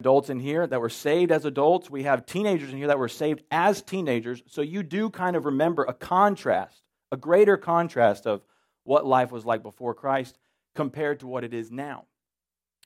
adults 0.00 0.30
in 0.30 0.40
here 0.40 0.66
that 0.66 0.80
were 0.80 0.88
saved 0.88 1.30
as 1.30 1.44
adults. 1.44 1.90
We 1.90 2.04
have 2.04 2.26
teenagers 2.26 2.70
in 2.70 2.78
here 2.78 2.88
that 2.88 2.98
were 2.98 3.08
saved 3.08 3.42
as 3.50 3.82
teenagers. 3.82 4.42
So 4.46 4.62
you 4.62 4.82
do 4.82 5.10
kind 5.10 5.36
of 5.36 5.44
remember 5.44 5.84
a 5.84 5.92
contrast, 5.92 6.82
a 7.12 7.16
greater 7.16 7.56
contrast 7.56 8.26
of 8.26 8.42
what 8.84 9.06
life 9.06 9.30
was 9.30 9.44
like 9.44 9.62
before 9.62 9.94
Christ 9.94 10.38
compared 10.74 11.20
to 11.20 11.26
what 11.26 11.44
it 11.44 11.52
is 11.52 11.70
now. 11.70 12.06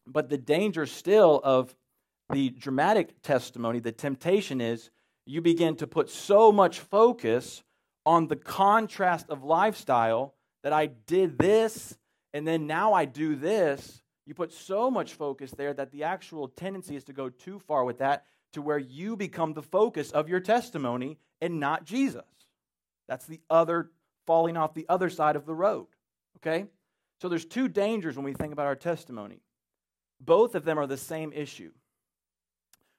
But 0.06 0.29
the 0.29 0.37
danger 0.37 0.87
still 0.87 1.40
of 1.42 1.74
the 2.30 2.50
dramatic 2.50 3.22
testimony, 3.22 3.78
the 3.78 3.92
temptation 3.92 4.60
is 4.60 4.90
you 5.24 5.40
begin 5.40 5.76
to 5.76 5.87
put 5.87 6.10
so 6.10 6.51
much 6.51 6.81
focus 6.81 7.62
on 8.04 8.26
the 8.26 8.37
contrast 8.37 9.31
of 9.31 9.44
lifestyle 9.44 10.35
that 10.62 10.72
I 10.72 10.87
did 10.87 11.38
this 11.38 11.96
and 12.33 12.46
then 12.46 12.67
now 12.67 12.92
I 12.92 13.04
do 13.04 13.37
this. 13.37 14.03
You 14.27 14.35
put 14.35 14.53
so 14.53 14.91
much 14.91 15.15
focus 15.15 15.51
there 15.51 15.75
that 15.75 15.91
the 15.91 16.05
actual 16.05 16.48
tendency 16.48 16.97
is 16.97 17.05
to 17.05 17.12
go 17.12 17.29
too 17.29 17.59
far 17.59 17.84
with 17.84 17.98
that 17.98 18.24
to 18.52 18.62
where 18.62 18.79
you 18.79 19.16
become 19.16 19.52
the 19.52 19.62
focus 19.62 20.10
of 20.10 20.28
your 20.28 20.41
testimony 20.41 21.19
and 21.41 21.60
not 21.60 21.84
Jesus. 21.84 22.23
That's 23.06 23.27
the 23.27 23.41
other 23.51 23.91
falling 24.27 24.56
off 24.56 24.74
the 24.74 24.87
other 24.88 25.10
side 25.10 25.37
of 25.37 25.45
the 25.45 25.55
road. 25.55 25.87
Okay? 26.38 26.66
So 27.20 27.29
there's 27.29 27.45
two 27.45 27.68
dangers 27.68 28.16
when 28.16 28.24
we 28.24 28.32
think 28.32 28.52
about 28.52 28.66
our 28.66 28.77
testimony. 28.77 29.41
Both 30.20 30.54
of 30.54 30.65
them 30.65 30.79
are 30.79 30.87
the 30.87 30.96
same 30.96 31.32
issue. 31.32 31.73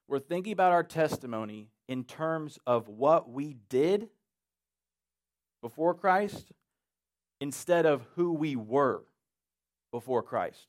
We're 0.07 0.19
thinking 0.19 0.53
about 0.53 0.71
our 0.71 0.83
testimony 0.83 1.69
in 1.87 2.03
terms 2.03 2.59
of 2.67 2.87
what 2.87 3.29
we 3.29 3.55
did 3.69 4.09
before 5.61 5.95
Christ 5.95 6.51
instead 7.41 7.85
of 7.85 8.05
who 8.15 8.33
we 8.33 8.55
were 8.55 9.03
before 9.91 10.21
Christ. 10.21 10.67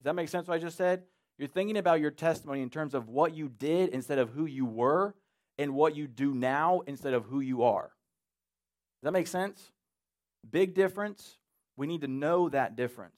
Does 0.00 0.04
that 0.04 0.14
make 0.14 0.28
sense 0.28 0.48
what 0.48 0.54
I 0.54 0.58
just 0.58 0.76
said? 0.76 1.02
You're 1.38 1.48
thinking 1.48 1.76
about 1.76 2.00
your 2.00 2.10
testimony 2.10 2.62
in 2.62 2.70
terms 2.70 2.94
of 2.94 3.08
what 3.08 3.34
you 3.34 3.48
did 3.48 3.90
instead 3.90 4.18
of 4.18 4.30
who 4.30 4.46
you 4.46 4.64
were 4.64 5.14
and 5.56 5.74
what 5.74 5.96
you 5.96 6.06
do 6.06 6.34
now 6.34 6.80
instead 6.86 7.14
of 7.14 7.24
who 7.24 7.40
you 7.40 7.62
are. 7.62 7.90
Does 9.00 9.04
that 9.04 9.12
make 9.12 9.26
sense? 9.26 9.72
Big 10.48 10.74
difference. 10.74 11.38
We 11.76 11.86
need 11.86 12.00
to 12.00 12.08
know 12.08 12.48
that 12.48 12.76
difference 12.76 13.16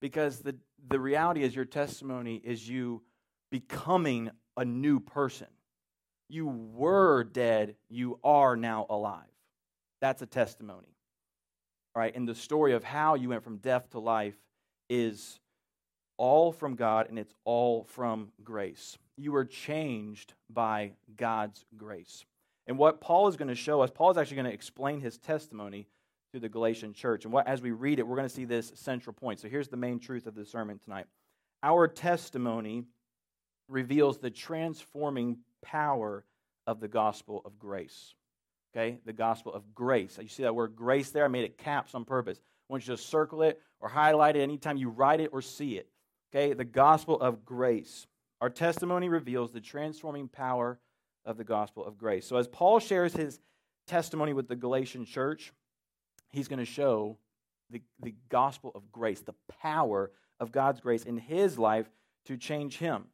because 0.00 0.40
the, 0.40 0.56
the 0.88 1.00
reality 1.00 1.42
is 1.42 1.54
your 1.54 1.64
testimony 1.64 2.40
is 2.42 2.68
you 2.68 3.02
becoming 3.50 4.30
a 4.56 4.64
new 4.64 5.00
person. 5.00 5.48
You 6.28 6.46
were 6.46 7.24
dead, 7.24 7.76
you 7.88 8.18
are 8.24 8.56
now 8.56 8.86
alive. 8.88 9.22
That's 10.00 10.22
a 10.22 10.26
testimony. 10.26 10.96
All 11.94 12.00
right, 12.00 12.14
and 12.14 12.28
the 12.28 12.34
story 12.34 12.72
of 12.74 12.84
how 12.84 13.14
you 13.14 13.30
went 13.30 13.44
from 13.44 13.58
death 13.58 13.90
to 13.90 13.98
life 13.98 14.36
is 14.90 15.40
all 16.18 16.52
from 16.52 16.74
God 16.74 17.08
and 17.08 17.18
it's 17.18 17.34
all 17.44 17.84
from 17.84 18.28
grace. 18.44 18.98
You 19.16 19.34
are 19.36 19.44
changed 19.44 20.34
by 20.50 20.92
God's 21.16 21.64
grace. 21.76 22.24
And 22.66 22.78
what 22.78 23.00
Paul 23.00 23.28
is 23.28 23.36
going 23.36 23.48
to 23.48 23.54
show 23.54 23.80
us, 23.80 23.90
Paul 23.90 24.10
is 24.10 24.16
actually 24.16 24.36
going 24.36 24.46
to 24.46 24.52
explain 24.52 25.00
his 25.00 25.18
testimony 25.18 25.86
to 26.32 26.40
the 26.40 26.48
Galatian 26.48 26.92
church. 26.92 27.24
And 27.24 27.32
what, 27.32 27.46
as 27.46 27.62
we 27.62 27.70
read 27.70 27.98
it, 27.98 28.06
we're 28.06 28.16
going 28.16 28.28
to 28.28 28.34
see 28.34 28.44
this 28.44 28.72
central 28.74 29.14
point. 29.14 29.40
So 29.40 29.48
here's 29.48 29.68
the 29.68 29.76
main 29.76 30.00
truth 30.00 30.26
of 30.26 30.34
the 30.34 30.44
sermon 30.44 30.78
tonight. 30.78 31.06
Our 31.62 31.88
testimony 31.88 32.84
reveals 33.68 34.18
the 34.18 34.30
transforming 34.30 35.38
power 35.62 36.24
of 36.66 36.80
the 36.80 36.88
gospel 36.88 37.42
of 37.44 37.58
grace. 37.58 38.14
Okay? 38.74 38.98
The 39.04 39.12
gospel 39.12 39.54
of 39.54 39.74
grace. 39.74 40.18
You 40.20 40.28
see 40.28 40.42
that 40.42 40.54
word 40.54 40.76
grace 40.76 41.10
there? 41.10 41.24
I 41.24 41.28
made 41.28 41.44
it 41.44 41.58
caps 41.58 41.94
on 41.94 42.04
purpose. 42.04 42.38
I 42.38 42.72
want 42.72 42.86
you 42.86 42.96
to 42.96 43.02
circle 43.02 43.42
it 43.42 43.60
or 43.80 43.88
highlight 43.88 44.36
it 44.36 44.40
anytime 44.40 44.76
you 44.76 44.90
write 44.90 45.20
it 45.20 45.30
or 45.32 45.40
see 45.40 45.78
it. 45.78 45.88
Okay? 46.30 46.52
The 46.52 46.64
gospel 46.64 47.20
of 47.20 47.44
grace. 47.44 48.06
Our 48.40 48.50
testimony 48.50 49.08
reveals 49.08 49.52
the 49.52 49.60
transforming 49.60 50.28
power 50.28 50.78
of 51.24 51.36
the 51.36 51.44
gospel 51.44 51.84
of 51.84 51.98
grace. 51.98 52.26
So 52.26 52.36
as 52.36 52.46
Paul 52.46 52.78
shares 52.78 53.12
his 53.12 53.40
testimony 53.86 54.32
with 54.32 54.48
the 54.48 54.56
Galatian 54.56 55.04
church, 55.04 55.52
he's 56.30 56.48
going 56.48 56.58
to 56.58 56.64
show 56.64 57.18
the, 57.70 57.82
the 58.00 58.14
gospel 58.28 58.72
of 58.74 58.92
grace, 58.92 59.20
the 59.20 59.34
power 59.60 60.10
of 60.38 60.52
God's 60.52 60.80
grace 60.80 61.04
in 61.04 61.16
his 61.16 61.58
life 61.58 61.88
to 62.26 62.36
change 62.36 62.78
him. 62.78 63.06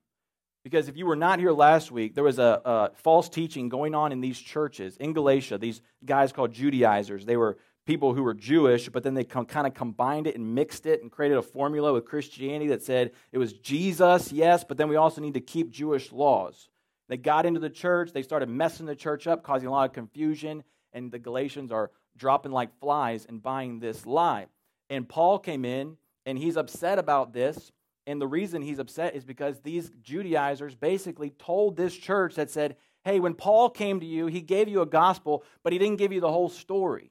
Because 0.64 0.88
if 0.88 0.96
you 0.96 1.06
were 1.06 1.16
not 1.16 1.40
here 1.40 1.52
last 1.52 1.90
week, 1.90 2.14
there 2.14 2.22
was 2.22 2.38
a, 2.38 2.60
a, 2.64 2.90
false 2.94 3.28
teaching 3.28 3.68
going 3.68 3.94
on 3.94 4.12
in 4.12 4.20
these 4.20 4.38
churches 4.38 4.96
in 4.96 5.12
Galatia. 5.12 5.58
These 5.58 5.80
guys 6.04 6.32
called 6.32 6.52
Judaizers. 6.52 7.26
They 7.26 7.36
were 7.36 7.58
people 7.86 8.14
who 8.14 8.22
were 8.22 8.34
Jewish, 8.34 8.88
but 8.88 9.02
then 9.02 9.14
they 9.14 9.24
com- 9.24 9.46
kind 9.46 9.66
of 9.66 9.74
combined 9.74 10.26
it 10.26 10.36
and 10.36 10.54
mixed 10.54 10.86
it 10.86 11.02
and 11.02 11.10
created 11.10 11.38
a 11.38 11.42
formula 11.42 11.92
with 11.92 12.04
Christianity 12.04 12.68
that 12.68 12.82
said 12.82 13.12
it 13.32 13.38
was 13.38 13.52
Jesus, 13.52 14.32
yes, 14.32 14.64
but 14.64 14.76
then 14.76 14.88
we 14.88 14.96
also 14.96 15.20
need 15.20 15.34
to 15.34 15.40
keep 15.40 15.70
Jewish 15.70 16.12
laws. 16.12 16.68
They 17.08 17.16
got 17.16 17.46
into 17.46 17.60
the 17.60 17.70
church, 17.70 18.12
they 18.12 18.22
started 18.22 18.48
messing 18.48 18.86
the 18.86 18.96
church 18.96 19.26
up, 19.26 19.42
causing 19.42 19.68
a 19.68 19.72
lot 19.72 19.88
of 19.88 19.92
confusion, 19.92 20.62
and 20.92 21.10
the 21.10 21.18
Galatians 21.18 21.72
are 21.72 21.90
dropping 22.16 22.52
like 22.52 22.78
flies 22.80 23.26
and 23.28 23.42
buying 23.42 23.80
this 23.80 24.06
lie. 24.06 24.46
And 24.90 25.08
Paul 25.08 25.38
came 25.38 25.64
in 25.64 25.96
and 26.24 26.38
he's 26.38 26.56
upset 26.56 26.98
about 26.98 27.32
this 27.32 27.72
and 28.06 28.20
the 28.20 28.26
reason 28.26 28.62
he's 28.62 28.78
upset 28.78 29.14
is 29.14 29.24
because 29.24 29.60
these 29.60 29.90
Judaizers 30.02 30.74
basically 30.74 31.30
told 31.30 31.76
this 31.76 31.94
church 31.94 32.34
that 32.34 32.50
said, 32.50 32.76
hey, 33.04 33.20
when 33.20 33.34
Paul 33.34 33.70
came 33.70 34.00
to 34.00 34.06
you, 34.06 34.26
he 34.26 34.40
gave 34.40 34.68
you 34.68 34.82
a 34.82 34.86
gospel, 34.86 35.44
but 35.62 35.72
he 35.72 35.78
didn't 35.78 35.98
give 35.98 36.12
you 36.12 36.20
the 36.20 36.30
whole 36.30 36.48
story. 36.48 37.10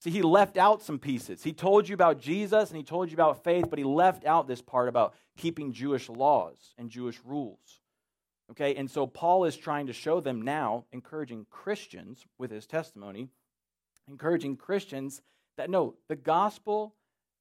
See, 0.00 0.10
he 0.10 0.22
left 0.22 0.56
out 0.56 0.82
some 0.82 0.98
pieces. 0.98 1.42
He 1.42 1.52
told 1.52 1.88
you 1.88 1.94
about 1.94 2.20
Jesus 2.20 2.70
and 2.70 2.76
he 2.76 2.82
told 2.82 3.10
you 3.10 3.14
about 3.14 3.44
faith, 3.44 3.66
but 3.68 3.78
he 3.78 3.84
left 3.84 4.24
out 4.24 4.48
this 4.48 4.62
part 4.62 4.88
about 4.88 5.14
keeping 5.36 5.72
Jewish 5.72 6.08
laws 6.08 6.74
and 6.78 6.88
Jewish 6.88 7.18
rules. 7.24 7.80
Okay, 8.50 8.74
and 8.74 8.90
so 8.90 9.06
Paul 9.06 9.44
is 9.44 9.56
trying 9.56 9.86
to 9.86 9.92
show 9.92 10.20
them 10.20 10.42
now, 10.42 10.86
encouraging 10.90 11.46
Christians 11.50 12.24
with 12.38 12.50
his 12.50 12.66
testimony, 12.66 13.28
encouraging 14.08 14.56
Christians 14.56 15.22
that 15.56 15.70
no, 15.70 15.94
the 16.08 16.16
gospel 16.16 16.94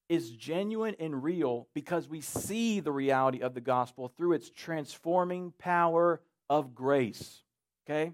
is 0.09 0.31
genuine 0.31 0.95
and 0.99 1.23
real 1.23 1.67
because 1.73 2.09
we 2.09 2.19
see 2.19 2.79
the 2.79 2.91
reality 2.91 3.39
of 3.39 3.53
the 3.53 3.61
gospel 3.61 4.09
through 4.09 4.33
its 4.33 4.49
transforming 4.49 5.53
power 5.57 6.21
of 6.49 6.75
grace. 6.75 7.43
Okay? 7.87 8.13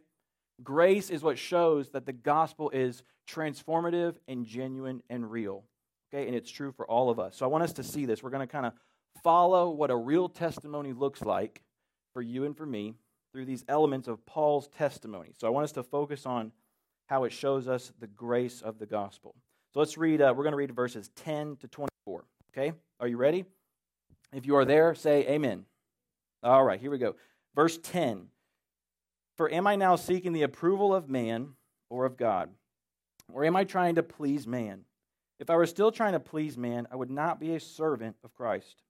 Grace 0.63 1.09
is 1.09 1.21
what 1.21 1.37
shows 1.37 1.89
that 1.89 2.05
the 2.05 2.13
gospel 2.13 2.69
is 2.69 3.03
transformative 3.29 4.15
and 4.27 4.45
genuine 4.45 5.01
and 5.09 5.29
real. 5.29 5.63
Okay? 6.13 6.27
And 6.27 6.35
it's 6.35 6.51
true 6.51 6.71
for 6.71 6.85
all 6.87 7.09
of 7.09 7.19
us. 7.19 7.35
So 7.35 7.45
I 7.45 7.49
want 7.49 7.63
us 7.63 7.73
to 7.73 7.83
see 7.83 8.05
this. 8.05 8.23
We're 8.23 8.29
going 8.29 8.47
to 8.47 8.51
kind 8.51 8.65
of 8.65 8.73
follow 9.23 9.69
what 9.69 9.91
a 9.91 9.95
real 9.95 10.29
testimony 10.29 10.93
looks 10.93 11.21
like 11.21 11.61
for 12.13 12.21
you 12.21 12.45
and 12.45 12.55
for 12.55 12.65
me 12.65 12.93
through 13.31 13.45
these 13.45 13.65
elements 13.67 14.07
of 14.07 14.25
Paul's 14.25 14.67
testimony. 14.69 15.33
So 15.37 15.47
I 15.47 15.49
want 15.49 15.65
us 15.65 15.73
to 15.73 15.83
focus 15.83 16.25
on 16.25 16.51
how 17.07 17.25
it 17.25 17.33
shows 17.33 17.67
us 17.67 17.91
the 17.99 18.07
grace 18.07 18.61
of 18.61 18.79
the 18.79 18.85
gospel. 18.85 19.35
So 19.73 19.79
let's 19.79 19.97
read, 19.97 20.21
uh, 20.21 20.33
we're 20.35 20.43
going 20.43 20.53
to 20.53 20.57
read 20.57 20.73
verses 20.73 21.09
10 21.17 21.57
to 21.57 21.67
24. 21.67 22.23
Okay? 22.51 22.71
Are 22.99 23.07
you 23.07 23.17
ready? 23.17 23.43
If 24.33 24.45
you 24.45 24.55
are 24.55 24.65
there, 24.65 24.95
say 24.95 25.27
amen. 25.27 25.65
All 26.41 26.63
right, 26.63 26.79
here 26.79 26.91
we 26.91 26.97
go. 26.97 27.15
Verse 27.55 27.77
10 27.77 28.27
For 29.35 29.51
am 29.51 29.67
I 29.67 29.75
now 29.75 29.95
seeking 29.95 30.33
the 30.33 30.43
approval 30.43 30.93
of 30.93 31.09
man 31.09 31.53
or 31.89 32.05
of 32.05 32.17
God? 32.17 32.49
Or 33.33 33.43
am 33.43 33.55
I 33.55 33.63
trying 33.63 33.95
to 33.95 34.03
please 34.03 34.47
man? 34.47 34.81
If 35.39 35.49
I 35.49 35.55
were 35.55 35.65
still 35.65 35.91
trying 35.91 36.13
to 36.13 36.19
please 36.19 36.57
man, 36.57 36.87
I 36.91 36.95
would 36.95 37.11
not 37.11 37.39
be 37.39 37.55
a 37.55 37.59
servant 37.59 38.15
of 38.23 38.33
Christ. 38.33 38.81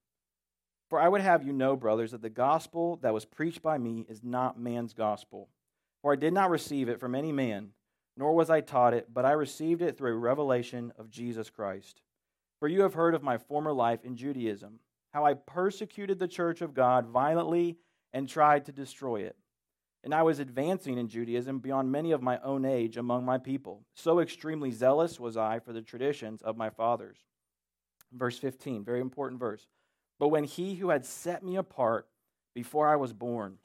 For 0.88 1.00
I 1.00 1.08
would 1.08 1.20
have 1.20 1.42
you 1.42 1.52
know, 1.52 1.74
brothers, 1.74 2.12
that 2.12 2.22
the 2.22 2.30
gospel 2.30 2.96
that 3.02 3.14
was 3.14 3.24
preached 3.24 3.62
by 3.62 3.78
me 3.78 4.06
is 4.08 4.22
not 4.22 4.60
man's 4.60 4.92
gospel. 4.92 5.48
For 6.02 6.12
I 6.12 6.16
did 6.16 6.32
not 6.32 6.50
receive 6.50 6.88
it 6.88 7.00
from 7.00 7.14
any 7.14 7.32
man 7.32 7.72
nor 8.16 8.34
was 8.34 8.48
I 8.48 8.60
taught 8.60 8.94
it, 8.94 9.12
but 9.12 9.24
I 9.24 9.32
received 9.32 9.82
it 9.82 9.96
through 9.96 10.12
a 10.12 10.18
revelation 10.18 10.92
of 10.98 11.10
Jesus 11.10 11.50
Christ. 11.50 12.00
For 12.58 12.68
you 12.68 12.82
have 12.82 12.94
heard 12.94 13.14
of 13.14 13.22
my 13.22 13.36
former 13.36 13.72
life 13.72 14.04
in 14.04 14.16
Judaism, 14.16 14.80
how 15.12 15.26
I 15.26 15.34
persecuted 15.34 16.18
the 16.18 16.28
church 16.28 16.62
of 16.62 16.74
God 16.74 17.06
violently 17.06 17.76
and 18.14 18.28
tried 18.28 18.64
to 18.66 18.72
destroy 18.72 19.20
it. 19.20 19.36
And 20.04 20.14
I 20.14 20.22
was 20.22 20.38
advancing 20.38 20.98
in 20.98 21.08
Judaism 21.08 21.58
beyond 21.58 21.90
many 21.90 22.12
of 22.12 22.22
my 22.22 22.38
own 22.40 22.64
age 22.64 22.96
among 22.96 23.24
my 23.24 23.38
people. 23.38 23.82
So 23.94 24.20
extremely 24.20 24.70
zealous 24.70 25.18
was 25.18 25.36
I 25.36 25.58
for 25.58 25.72
the 25.72 25.82
traditions 25.82 26.42
of 26.42 26.56
my 26.56 26.70
fathers. 26.70 27.18
Verse 28.12 28.38
15, 28.38 28.84
very 28.84 29.00
important 29.00 29.40
verse. 29.40 29.66
But 30.18 30.28
when 30.28 30.44
he 30.44 30.76
who 30.76 30.90
had 30.90 31.04
set 31.04 31.42
me 31.42 31.56
apart 31.56 32.06
before 32.54 32.88
I 32.88 32.96
was 32.96 33.12
born, 33.12 33.58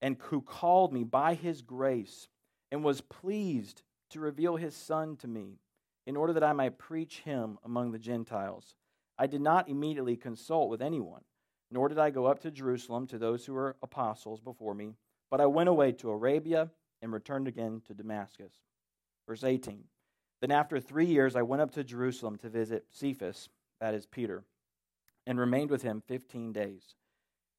and 0.00 0.16
who 0.18 0.40
called 0.40 0.92
me 0.92 1.04
by 1.04 1.34
his 1.34 1.62
grace, 1.62 2.28
and 2.70 2.82
was 2.82 3.00
pleased 3.00 3.82
to 4.10 4.20
reveal 4.20 4.56
his 4.56 4.74
Son 4.74 5.16
to 5.16 5.28
me, 5.28 5.58
in 6.06 6.16
order 6.16 6.32
that 6.32 6.44
I 6.44 6.52
might 6.52 6.78
preach 6.78 7.20
him 7.20 7.58
among 7.64 7.92
the 7.92 7.98
Gentiles. 7.98 8.74
I 9.18 9.26
did 9.26 9.40
not 9.40 9.68
immediately 9.68 10.16
consult 10.16 10.68
with 10.68 10.82
anyone, 10.82 11.22
nor 11.70 11.88
did 11.88 11.98
I 11.98 12.10
go 12.10 12.26
up 12.26 12.40
to 12.40 12.50
Jerusalem 12.50 13.06
to 13.08 13.18
those 13.18 13.44
who 13.44 13.52
were 13.52 13.76
apostles 13.82 14.40
before 14.40 14.74
me, 14.74 14.94
but 15.32 15.40
I 15.40 15.46
went 15.46 15.70
away 15.70 15.92
to 15.92 16.10
Arabia 16.10 16.68
and 17.00 17.10
returned 17.10 17.48
again 17.48 17.80
to 17.86 17.94
Damascus. 17.94 18.52
Verse 19.26 19.42
18 19.42 19.84
Then 20.42 20.50
after 20.50 20.78
three 20.78 21.06
years 21.06 21.34
I 21.34 21.40
went 21.40 21.62
up 21.62 21.70
to 21.72 21.82
Jerusalem 21.82 22.36
to 22.36 22.50
visit 22.50 22.84
Cephas, 22.90 23.48
that 23.80 23.94
is 23.94 24.04
Peter, 24.04 24.44
and 25.26 25.40
remained 25.40 25.70
with 25.70 25.80
him 25.80 26.02
fifteen 26.06 26.52
days. 26.52 26.96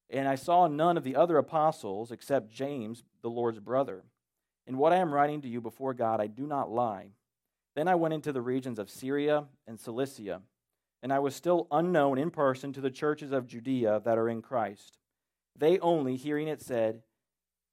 And 0.08 0.28
I 0.28 0.36
saw 0.36 0.68
none 0.68 0.96
of 0.96 1.02
the 1.02 1.16
other 1.16 1.36
apostles 1.36 2.12
except 2.12 2.52
James, 2.52 3.02
the 3.22 3.28
Lord's 3.28 3.58
brother. 3.58 4.04
In 4.68 4.78
what 4.78 4.92
I 4.92 4.98
am 4.98 5.12
writing 5.12 5.42
to 5.42 5.48
you 5.48 5.60
before 5.60 5.94
God, 5.94 6.20
I 6.20 6.28
do 6.28 6.46
not 6.46 6.70
lie. 6.70 7.08
Then 7.74 7.88
I 7.88 7.96
went 7.96 8.14
into 8.14 8.32
the 8.32 8.40
regions 8.40 8.78
of 8.78 8.88
Syria 8.88 9.46
and 9.66 9.80
Cilicia, 9.80 10.42
and 11.02 11.12
I 11.12 11.18
was 11.18 11.34
still 11.34 11.66
unknown 11.72 12.18
in 12.18 12.30
person 12.30 12.72
to 12.74 12.80
the 12.80 12.90
churches 12.90 13.32
of 13.32 13.48
Judea 13.48 14.00
that 14.04 14.16
are 14.16 14.28
in 14.28 14.42
Christ. 14.42 14.98
They 15.58 15.80
only, 15.80 16.14
hearing 16.14 16.46
it 16.46 16.62
said, 16.62 17.02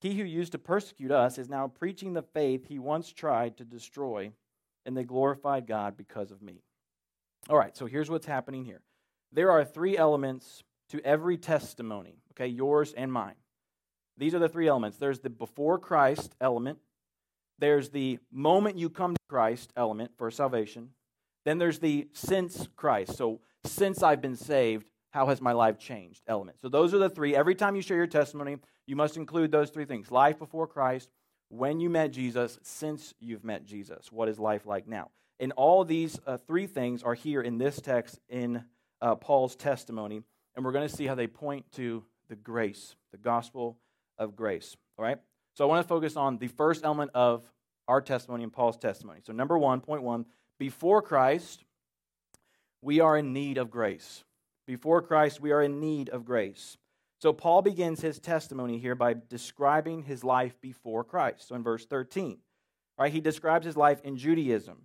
He 0.02 0.16
who 0.16 0.24
used 0.24 0.54
to 0.54 0.58
persecute 0.58 1.12
us 1.12 1.38
is 1.38 1.48
now 1.48 1.68
preaching 1.68 2.14
the 2.14 2.24
faith 2.24 2.66
he 2.68 2.80
once 2.80 3.14
tried 3.14 3.58
to 3.58 3.64
destroy, 3.64 4.32
and 4.86 4.98
they 4.98 5.04
glorified 5.04 5.68
God 5.68 5.96
because 5.96 6.32
of 6.32 6.42
me. 6.42 6.64
All 7.50 7.58
right, 7.58 7.78
so 7.78 7.86
here's 7.86 8.10
what's 8.10 8.26
happening 8.26 8.66
here. 8.66 8.82
There 9.32 9.52
are 9.52 9.64
three 9.64 9.98
elements 9.98 10.64
to 10.90 11.00
every 11.06 11.38
testimony, 11.38 12.18
okay, 12.34 12.48
yours 12.48 12.94
and 12.94 13.14
mine. 13.14 13.36
These 14.18 14.34
are 14.34 14.40
the 14.40 14.50
three 14.50 14.68
elements 14.68 14.98
there's 14.98 15.20
the 15.20 15.30
before 15.30 15.78
Christ 15.78 16.36
element, 16.42 16.80
there's 17.60 17.90
the 17.90 18.18
moment 18.32 18.78
you 18.78 18.90
come 18.90 19.14
to 19.14 19.30
Christ 19.30 19.72
element 19.78 20.12
for 20.18 20.32
salvation, 20.32 20.90
then 21.46 21.60
there's 21.60 21.80
the 21.80 22.08
since 22.14 22.68
Christ. 22.76 23.16
So, 23.16 23.40
since 23.64 24.02
I've 24.02 24.22
been 24.22 24.36
saved, 24.36 24.88
how 25.12 25.28
has 25.28 25.42
my 25.42 25.52
life 25.52 25.78
changed 25.78 26.24
element. 26.28 26.60
So, 26.60 26.70
those 26.70 26.94
are 26.94 26.98
the 26.98 27.10
three. 27.10 27.36
Every 27.36 27.56
time 27.56 27.76
you 27.76 27.82
share 27.82 27.98
your 27.98 28.08
testimony, 28.08 28.58
you 28.88 28.96
must 28.96 29.18
include 29.18 29.52
those 29.52 29.70
three 29.70 29.86
things 29.86 30.12
life 30.12 30.40
before 30.40 30.68
Christ, 30.68 31.10
when 31.50 31.80
you 31.80 31.90
met 31.90 32.12
Jesus, 32.12 32.60
since 32.64 33.14
you've 33.20 33.44
met 33.44 33.66
Jesus. 33.66 34.12
What 34.12 34.30
is 34.30 34.40
life 34.40 34.66
like 34.66 34.88
now? 34.88 35.12
And 35.40 35.52
all 35.54 35.84
these 35.84 36.20
uh, 36.26 36.38
three 36.38 36.68
things 36.68 37.04
are 37.04 37.16
here 37.16 37.42
in 37.42 37.58
this 37.58 37.80
text 37.82 38.20
in 38.30 38.64
uh, 39.02 39.16
Paul's 39.16 39.56
testimony 39.56 40.24
and 40.56 40.66
we're 40.66 40.72
going 40.72 40.88
to 40.88 40.96
see 40.96 41.08
how 41.08 41.16
they 41.16 41.28
point 41.28 41.72
to 41.74 42.04
the 42.30 42.36
grace, 42.36 42.96
the 43.12 43.18
gospel 43.18 43.78
of 44.18 44.36
grace. 44.36 44.76
All 44.98 45.06
right? 45.06 45.18
So 45.54 45.66
I 45.66 45.68
want 45.68 45.84
to 45.84 45.88
focus 45.88 46.16
on 46.16 46.38
the 46.38 46.48
first 46.48 46.84
element 46.84 47.12
of 47.14 47.44
our 47.88 48.02
testimony 48.02 48.44
and 48.44 48.54
Paul's 48.54 48.78
testimony. 48.78 49.20
So, 49.24 49.34
number 49.34 49.58
one, 49.58 49.82
point 49.82 50.04
one, 50.04 50.26
before 50.60 51.02
Christ, 51.02 51.64
we 52.82 53.00
are 53.00 53.18
in 53.18 53.34
need 53.34 53.58
of 53.58 53.70
grace. 53.70 54.24
Before 54.72 55.02
Christ, 55.02 55.42
we 55.42 55.52
are 55.52 55.62
in 55.62 55.82
need 55.82 56.08
of 56.08 56.24
grace. 56.24 56.78
So, 57.20 57.34
Paul 57.34 57.62
begins 57.62 58.00
his 58.00 58.20
testimony 58.20 58.78
here 58.78 58.96
by 58.96 59.18
describing 59.28 60.04
his 60.04 60.24
life 60.24 60.62
before 60.62 61.04
Christ. 61.04 61.50
So, 61.50 61.56
in 61.56 61.62
verse 61.62 61.86
13, 61.86 62.38
right, 62.98 63.12
he 63.12 63.20
describes 63.20 63.66
his 63.66 63.76
life 63.76 64.00
in 64.06 64.16
Judaism. 64.16 64.78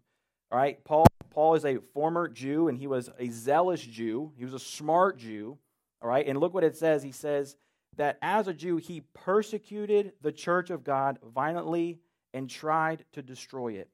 All 0.51 0.59
right, 0.59 0.83
Paul 0.83 1.07
Paul 1.31 1.55
is 1.55 1.65
a 1.65 1.79
former 1.95 2.27
Jew 2.27 2.67
and 2.67 2.77
he 2.77 2.89
was 2.89 3.11
a 3.17 3.29
zealous 3.29 3.81
Jew. 3.81 4.33
He 4.37 4.45
was 4.45 4.55
a 4.55 4.59
smart 4.59 5.19
Jew. 5.19 5.57
All 6.03 6.09
right, 6.09 6.27
and 6.27 6.41
look 6.41 6.53
what 6.53 6.65
it 6.65 6.77
says. 6.77 7.05
He 7.05 7.13
says 7.13 7.55
that 7.95 8.19
as 8.21 8.49
a 8.49 8.55
Jew, 8.55 8.79
he 8.79 9.03
persecuted 9.15 10.15
the 10.21 10.33
church 10.33 10.71
of 10.71 10.83
God 10.83 11.21
violently 11.23 12.01
and 12.35 12.51
tried 12.51 13.05
to 13.13 13.23
destroy 13.23 13.75
it. 13.75 13.89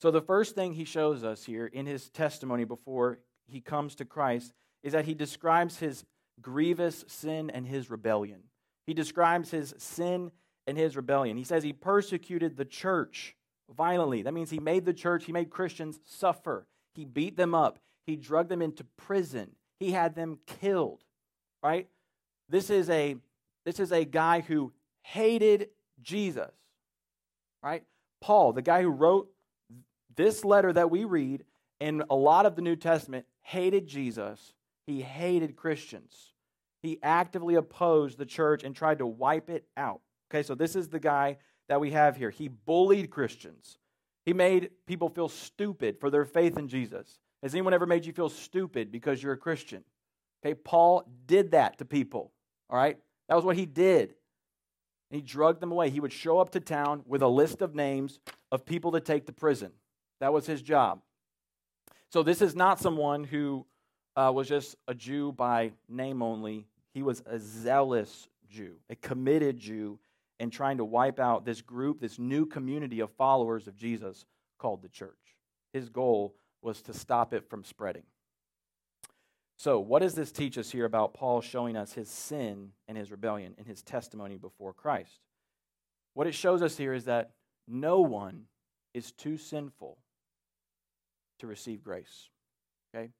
So, 0.00 0.12
the 0.12 0.22
first 0.22 0.54
thing 0.54 0.74
he 0.74 0.84
shows 0.84 1.24
us 1.24 1.42
here 1.42 1.66
in 1.66 1.86
his 1.86 2.08
testimony 2.08 2.62
before 2.62 3.18
he 3.48 3.60
comes 3.60 3.96
to 3.96 4.04
Christ 4.04 4.52
is 4.86 4.92
that 4.92 5.04
he 5.04 5.14
describes 5.14 5.78
his 5.78 6.04
grievous 6.40 7.04
sin 7.08 7.50
and 7.50 7.66
his 7.66 7.90
rebellion. 7.90 8.44
He 8.86 8.94
describes 8.94 9.50
his 9.50 9.74
sin 9.78 10.30
and 10.64 10.78
his 10.78 10.96
rebellion. 10.96 11.36
He 11.36 11.42
says 11.42 11.64
he 11.64 11.72
persecuted 11.72 12.56
the 12.56 12.64
church 12.64 13.34
violently. 13.76 14.22
That 14.22 14.32
means 14.32 14.48
he 14.48 14.60
made 14.60 14.84
the 14.84 14.94
church, 14.94 15.24
he 15.24 15.32
made 15.32 15.50
Christians 15.50 15.98
suffer. 16.04 16.68
He 16.94 17.04
beat 17.04 17.36
them 17.36 17.52
up, 17.52 17.80
he 18.06 18.14
drugged 18.14 18.48
them 18.48 18.62
into 18.62 18.84
prison, 18.96 19.50
he 19.80 19.90
had 19.90 20.14
them 20.14 20.38
killed. 20.46 21.02
Right? 21.64 21.88
This 22.48 22.70
is 22.70 22.88
a 22.88 23.16
this 23.64 23.80
is 23.80 23.90
a 23.90 24.04
guy 24.04 24.40
who 24.40 24.72
hated 25.02 25.70
Jesus. 26.00 26.52
Right? 27.60 27.82
Paul, 28.20 28.52
the 28.52 28.62
guy 28.62 28.82
who 28.82 28.90
wrote 28.90 29.28
this 30.14 30.44
letter 30.44 30.72
that 30.72 30.92
we 30.92 31.02
read 31.02 31.42
in 31.80 32.04
a 32.08 32.14
lot 32.14 32.46
of 32.46 32.54
the 32.54 32.62
New 32.62 32.76
Testament, 32.76 33.26
hated 33.42 33.88
Jesus. 33.88 34.52
He 34.86 35.02
hated 35.02 35.56
Christians. 35.56 36.32
He 36.82 36.98
actively 37.02 37.56
opposed 37.56 38.18
the 38.18 38.26
church 38.26 38.62
and 38.62 38.74
tried 38.74 38.98
to 38.98 39.06
wipe 39.06 39.50
it 39.50 39.66
out. 39.76 40.00
Okay, 40.30 40.42
so 40.42 40.54
this 40.54 40.76
is 40.76 40.88
the 40.88 41.00
guy 41.00 41.38
that 41.68 41.80
we 41.80 41.90
have 41.90 42.16
here. 42.16 42.30
He 42.30 42.48
bullied 42.48 43.10
Christians. 43.10 43.78
He 44.24 44.32
made 44.32 44.70
people 44.86 45.08
feel 45.08 45.28
stupid 45.28 45.98
for 46.00 46.10
their 46.10 46.24
faith 46.24 46.58
in 46.58 46.68
Jesus. 46.68 47.18
Has 47.42 47.54
anyone 47.54 47.74
ever 47.74 47.86
made 47.86 48.06
you 48.06 48.12
feel 48.12 48.28
stupid 48.28 48.90
because 48.90 49.22
you're 49.22 49.32
a 49.32 49.38
Christian? 49.38 49.84
Okay, 50.44 50.54
Paul 50.54 51.08
did 51.26 51.52
that 51.52 51.78
to 51.78 51.84
people. 51.84 52.32
All 52.70 52.76
right? 52.76 52.98
That 53.28 53.34
was 53.34 53.44
what 53.44 53.56
he 53.56 53.66
did. 53.66 54.14
He 55.10 55.20
drugged 55.20 55.60
them 55.60 55.72
away. 55.72 55.90
He 55.90 56.00
would 56.00 56.12
show 56.12 56.38
up 56.38 56.50
to 56.50 56.60
town 56.60 57.02
with 57.06 57.22
a 57.22 57.28
list 57.28 57.62
of 57.62 57.74
names 57.74 58.18
of 58.50 58.66
people 58.66 58.92
to 58.92 59.00
take 59.00 59.26
to 59.26 59.32
prison. 59.32 59.72
That 60.20 60.32
was 60.32 60.46
his 60.46 60.62
job. 60.62 61.00
So 62.10 62.22
this 62.22 62.40
is 62.42 62.56
not 62.56 62.80
someone 62.80 63.24
who 63.24 63.66
uh, 64.16 64.32
was 64.34 64.48
just 64.48 64.76
a 64.88 64.94
Jew 64.94 65.32
by 65.32 65.72
name 65.88 66.22
only. 66.22 66.66
He 66.94 67.02
was 67.02 67.22
a 67.26 67.38
zealous 67.38 68.28
Jew, 68.48 68.76
a 68.88 68.96
committed 68.96 69.58
Jew 69.58 69.98
and 70.38 70.52
trying 70.52 70.78
to 70.78 70.84
wipe 70.84 71.18
out 71.18 71.44
this 71.44 71.62
group, 71.62 72.00
this 72.00 72.18
new 72.18 72.46
community 72.46 73.00
of 73.00 73.10
followers 73.12 73.66
of 73.66 73.76
Jesus 73.76 74.24
called 74.58 74.82
the 74.82 74.88
church. 74.88 75.36
His 75.72 75.88
goal 75.88 76.34
was 76.62 76.82
to 76.82 76.94
stop 76.94 77.32
it 77.32 77.48
from 77.48 77.64
spreading. 77.64 78.04
So, 79.58 79.78
what 79.78 80.02
does 80.02 80.14
this 80.14 80.32
teach 80.32 80.58
us 80.58 80.70
here 80.70 80.84
about 80.84 81.14
Paul 81.14 81.40
showing 81.40 81.76
us 81.76 81.92
his 81.94 82.10
sin 82.10 82.72
and 82.88 82.96
his 82.96 83.10
rebellion 83.10 83.54
in 83.56 83.64
his 83.64 83.82
testimony 83.82 84.36
before 84.36 84.74
Christ? 84.74 85.20
What 86.12 86.26
it 86.26 86.34
shows 86.34 86.62
us 86.62 86.76
here 86.76 86.92
is 86.92 87.04
that 87.06 87.30
no 87.66 88.00
one 88.00 88.44
is 88.92 89.12
too 89.12 89.38
sinful 89.38 89.98
to 91.38 91.46
receive 91.46 91.82
grace. 91.82 92.28
Okay? 92.94 93.10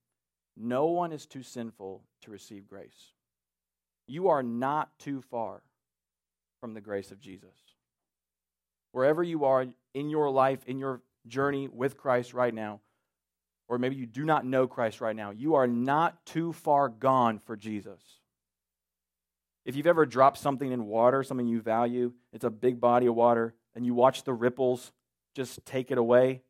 No 0.57 0.87
one 0.87 1.13
is 1.13 1.27
too 1.27 1.43
sinful 1.43 2.03
to 2.23 2.31
receive 2.31 2.67
grace. 2.67 3.13
You 4.07 4.29
are 4.29 4.43
not 4.43 4.99
too 4.99 5.21
far 5.21 5.63
from 6.61 6.75
the 6.75 6.81
grace 6.81 7.11
of 7.11 7.21
Jesus. 7.21 7.57
Wherever 8.93 9.23
you 9.23 9.45
are 9.45 9.67
in 9.95 10.09
your 10.09 10.31
life, 10.31 10.61
in 10.67 10.79
your 10.79 11.03
journey 11.27 11.69
with 11.69 11.97
Christ 11.97 12.33
right 12.33 12.55
now, 12.55 12.81
or 13.69 13.79
maybe 13.79 13.97
you 13.97 14.07
do 14.07 14.25
not 14.25 14.47
know 14.47 14.67
Christ 14.67 15.01
right 15.01 15.17
now, 15.17 15.31
you 15.31 15.57
are 15.57 15.67
not 15.67 16.25
too 16.25 16.53
far 16.53 16.89
gone 16.89 17.41
for 17.45 17.57
Jesus. 17.57 18.01
If 19.65 19.75
you've 19.75 19.89
ever 19.89 20.07
dropped 20.07 20.39
something 20.39 20.71
in 20.71 20.87
water, 20.87 21.25
something 21.25 21.49
you 21.49 21.61
value, 21.61 22.13
it's 22.33 22.45
a 22.45 22.51
big 22.51 22.81
body 22.81 23.07
of 23.07 23.17
water, 23.17 23.55
and 23.75 23.85
you 23.85 23.95
watch 23.95 24.23
the 24.23 24.33
ripples 24.33 24.93
just 25.35 25.67
take 25.67 25.91
it 25.91 25.99
away, 25.99 26.43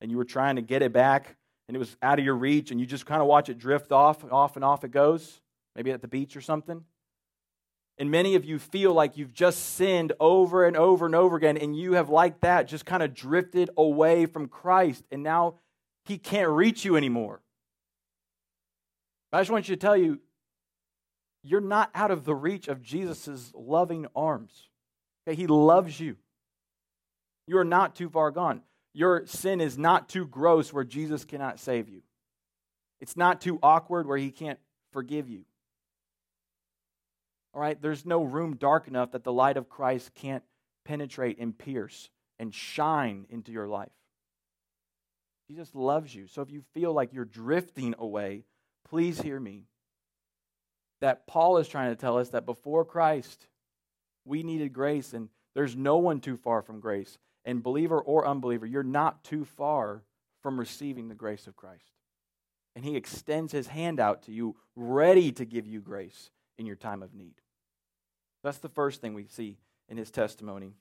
and 0.00 0.10
you 0.10 0.16
were 0.16 0.24
trying 0.24 0.56
to 0.56 0.62
get 0.62 0.82
it 0.82 0.92
back, 0.92 1.36
and 1.68 1.76
it 1.76 1.78
was 1.78 1.96
out 2.02 2.18
of 2.18 2.24
your 2.24 2.34
reach, 2.34 2.70
and 2.70 2.80
you 2.80 2.86
just 2.86 3.06
kind 3.06 3.20
of 3.20 3.28
watch 3.28 3.48
it 3.48 3.58
drift 3.58 3.92
off, 3.92 4.24
off 4.30 4.56
and 4.56 4.64
off 4.64 4.84
it 4.84 4.90
goes, 4.90 5.40
maybe 5.76 5.90
at 5.90 6.02
the 6.02 6.08
beach 6.08 6.36
or 6.36 6.40
something. 6.40 6.84
And 7.98 8.10
many 8.10 8.34
of 8.34 8.44
you 8.44 8.58
feel 8.58 8.92
like 8.92 9.16
you've 9.16 9.32
just 9.32 9.74
sinned 9.74 10.12
over 10.18 10.64
and 10.64 10.76
over 10.76 11.06
and 11.06 11.14
over 11.14 11.36
again, 11.36 11.56
and 11.56 11.76
you 11.76 11.92
have, 11.92 12.08
like 12.08 12.40
that, 12.40 12.66
just 12.66 12.86
kind 12.86 13.02
of 13.02 13.14
drifted 13.14 13.70
away 13.76 14.26
from 14.26 14.48
Christ, 14.48 15.04
and 15.10 15.22
now 15.22 15.54
He 16.04 16.18
can't 16.18 16.50
reach 16.50 16.84
you 16.84 16.96
anymore. 16.96 17.40
I 19.32 19.40
just 19.40 19.50
want 19.50 19.68
you 19.68 19.76
to 19.76 19.80
tell 19.80 19.96
you, 19.96 20.20
you're 21.42 21.60
not 21.60 21.90
out 21.94 22.10
of 22.10 22.24
the 22.24 22.34
reach 22.34 22.68
of 22.68 22.82
Jesus' 22.82 23.52
loving 23.54 24.06
arms. 24.14 24.68
Okay, 25.26 25.34
he 25.34 25.46
loves 25.46 25.98
you. 25.98 26.16
You 27.46 27.58
are 27.58 27.64
not 27.64 27.94
too 27.94 28.08
far 28.08 28.30
gone. 28.30 28.62
Your 28.94 29.26
sin 29.26 29.60
is 29.60 29.78
not 29.78 30.08
too 30.08 30.26
gross 30.26 30.72
where 30.72 30.84
Jesus 30.84 31.24
cannot 31.24 31.58
save 31.58 31.88
you. 31.88 32.02
It's 33.00 33.16
not 33.16 33.40
too 33.40 33.58
awkward 33.62 34.06
where 34.06 34.18
he 34.18 34.30
can't 34.30 34.58
forgive 34.92 35.28
you. 35.28 35.44
All 37.54 37.60
right, 37.60 37.80
there's 37.80 38.06
no 38.06 38.22
room 38.22 38.56
dark 38.56 38.88
enough 38.88 39.12
that 39.12 39.24
the 39.24 39.32
light 39.32 39.56
of 39.56 39.68
Christ 39.68 40.14
can't 40.14 40.42
penetrate 40.84 41.38
and 41.38 41.56
pierce 41.56 42.10
and 42.38 42.54
shine 42.54 43.26
into 43.28 43.52
your 43.52 43.68
life. 43.68 43.92
Jesus 45.48 45.74
loves 45.74 46.14
you. 46.14 46.26
So 46.26 46.42
if 46.42 46.50
you 46.50 46.62
feel 46.72 46.92
like 46.92 47.12
you're 47.12 47.24
drifting 47.24 47.94
away, 47.98 48.44
please 48.88 49.20
hear 49.20 49.38
me. 49.38 49.64
That 51.00 51.26
Paul 51.26 51.58
is 51.58 51.68
trying 51.68 51.90
to 51.90 51.96
tell 51.96 52.18
us 52.18 52.30
that 52.30 52.46
before 52.46 52.84
Christ, 52.84 53.46
we 54.24 54.42
needed 54.42 54.72
grace, 54.72 55.12
and 55.12 55.28
there's 55.54 55.76
no 55.76 55.98
one 55.98 56.20
too 56.20 56.36
far 56.36 56.62
from 56.62 56.80
grace. 56.80 57.18
And 57.44 57.62
believer 57.62 58.00
or 58.00 58.26
unbeliever, 58.26 58.66
you're 58.66 58.82
not 58.82 59.24
too 59.24 59.44
far 59.44 60.02
from 60.42 60.58
receiving 60.58 61.08
the 61.08 61.14
grace 61.14 61.46
of 61.46 61.56
Christ. 61.56 61.92
And 62.74 62.84
he 62.84 62.96
extends 62.96 63.52
his 63.52 63.66
hand 63.66 64.00
out 64.00 64.22
to 64.24 64.32
you, 64.32 64.56
ready 64.76 65.32
to 65.32 65.44
give 65.44 65.66
you 65.66 65.80
grace 65.80 66.30
in 66.58 66.66
your 66.66 66.76
time 66.76 67.02
of 67.02 67.14
need. 67.14 67.34
That's 68.42 68.58
the 68.58 68.68
first 68.68 69.00
thing 69.00 69.14
we 69.14 69.26
see 69.26 69.58
in 69.88 69.96
his 69.96 70.10
testimony. 70.10 70.72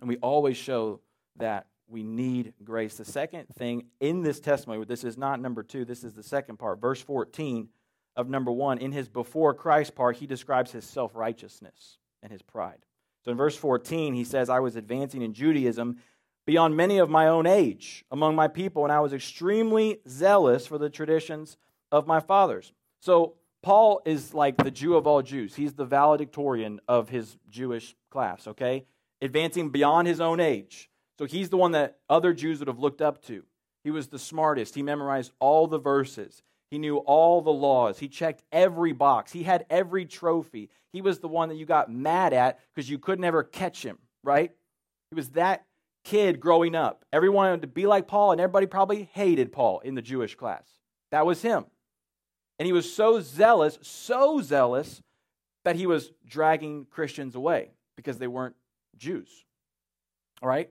And 0.00 0.08
we 0.08 0.16
always 0.18 0.56
show 0.56 1.00
that 1.36 1.66
we 1.88 2.02
need 2.02 2.54
grace. 2.64 2.96
The 2.96 3.04
second 3.04 3.46
thing 3.56 3.86
in 4.00 4.22
this 4.22 4.40
testimony, 4.40 4.84
this 4.84 5.04
is 5.04 5.18
not 5.18 5.40
number 5.40 5.62
two, 5.62 5.84
this 5.84 6.04
is 6.04 6.14
the 6.14 6.22
second 6.22 6.58
part. 6.58 6.80
Verse 6.80 7.00
14 7.00 7.68
of 8.16 8.28
number 8.28 8.52
one. 8.52 8.78
In 8.78 8.92
his 8.92 9.08
before 9.08 9.54
Christ 9.54 9.94
part, 9.94 10.16
he 10.16 10.26
describes 10.26 10.72
his 10.72 10.84
self 10.84 11.14
righteousness 11.14 11.98
and 12.22 12.32
his 12.32 12.42
pride. 12.42 12.84
So 13.24 13.30
in 13.30 13.36
verse 13.36 13.56
14, 13.56 14.14
he 14.14 14.24
says, 14.24 14.48
I 14.48 14.60
was 14.60 14.76
advancing 14.76 15.22
in 15.22 15.34
Judaism 15.34 15.98
beyond 16.46 16.76
many 16.76 16.98
of 16.98 17.10
my 17.10 17.26
own 17.26 17.46
age 17.46 18.04
among 18.10 18.34
my 18.34 18.48
people, 18.48 18.84
and 18.84 18.92
I 18.92 19.00
was 19.00 19.12
extremely 19.12 20.00
zealous 20.08 20.66
for 20.66 20.78
the 20.78 20.90
traditions 20.90 21.56
of 21.92 22.06
my 22.06 22.20
fathers. 22.20 22.72
So 23.00 23.34
Paul 23.62 24.00
is 24.04 24.32
like 24.32 24.56
the 24.56 24.70
Jew 24.70 24.96
of 24.96 25.06
all 25.06 25.22
Jews. 25.22 25.54
He's 25.54 25.74
the 25.74 25.84
valedictorian 25.84 26.80
of 26.88 27.10
his 27.10 27.36
Jewish 27.50 27.94
class, 28.10 28.46
okay? 28.46 28.86
Advancing 29.20 29.68
beyond 29.68 30.08
his 30.08 30.20
own 30.20 30.40
age. 30.40 30.88
So 31.18 31.26
he's 31.26 31.50
the 31.50 31.58
one 31.58 31.72
that 31.72 31.98
other 32.08 32.32
Jews 32.32 32.60
would 32.60 32.68
have 32.68 32.78
looked 32.78 33.02
up 33.02 33.22
to. 33.26 33.44
He 33.84 33.90
was 33.90 34.08
the 34.08 34.18
smartest. 34.18 34.74
He 34.74 34.82
memorized 34.82 35.32
all 35.38 35.66
the 35.66 35.78
verses. 35.78 36.42
He 36.70 36.78
knew 36.78 36.98
all 36.98 37.42
the 37.42 37.52
laws. 37.52 37.98
He 37.98 38.08
checked 38.08 38.42
every 38.52 38.92
box. 38.92 39.32
He 39.32 39.42
had 39.42 39.66
every 39.68 40.06
trophy. 40.06 40.70
He 40.92 41.02
was 41.02 41.18
the 41.18 41.28
one 41.28 41.48
that 41.48 41.56
you 41.56 41.66
got 41.66 41.92
mad 41.92 42.32
at 42.32 42.60
because 42.74 42.88
you 42.88 42.98
could 42.98 43.18
never 43.18 43.42
catch 43.42 43.84
him, 43.84 43.98
right? 44.22 44.52
He 45.10 45.16
was 45.16 45.30
that 45.30 45.64
kid 46.04 46.38
growing 46.40 46.74
up. 46.74 47.04
Everyone 47.12 47.46
wanted 47.46 47.62
to 47.62 47.68
be 47.68 47.86
like 47.86 48.06
Paul, 48.06 48.32
and 48.32 48.40
everybody 48.40 48.66
probably 48.66 49.10
hated 49.12 49.52
Paul 49.52 49.80
in 49.80 49.94
the 49.94 50.02
Jewish 50.02 50.36
class. 50.36 50.64
That 51.10 51.26
was 51.26 51.42
him. 51.42 51.66
And 52.58 52.66
he 52.66 52.72
was 52.72 52.92
so 52.92 53.20
zealous, 53.20 53.78
so 53.82 54.40
zealous, 54.40 55.02
that 55.64 55.76
he 55.76 55.86
was 55.86 56.12
dragging 56.26 56.86
Christians 56.90 57.34
away 57.34 57.70
because 57.96 58.18
they 58.18 58.28
weren't 58.28 58.54
Jews. 58.96 59.28
All 60.42 60.48
right? 60.48 60.70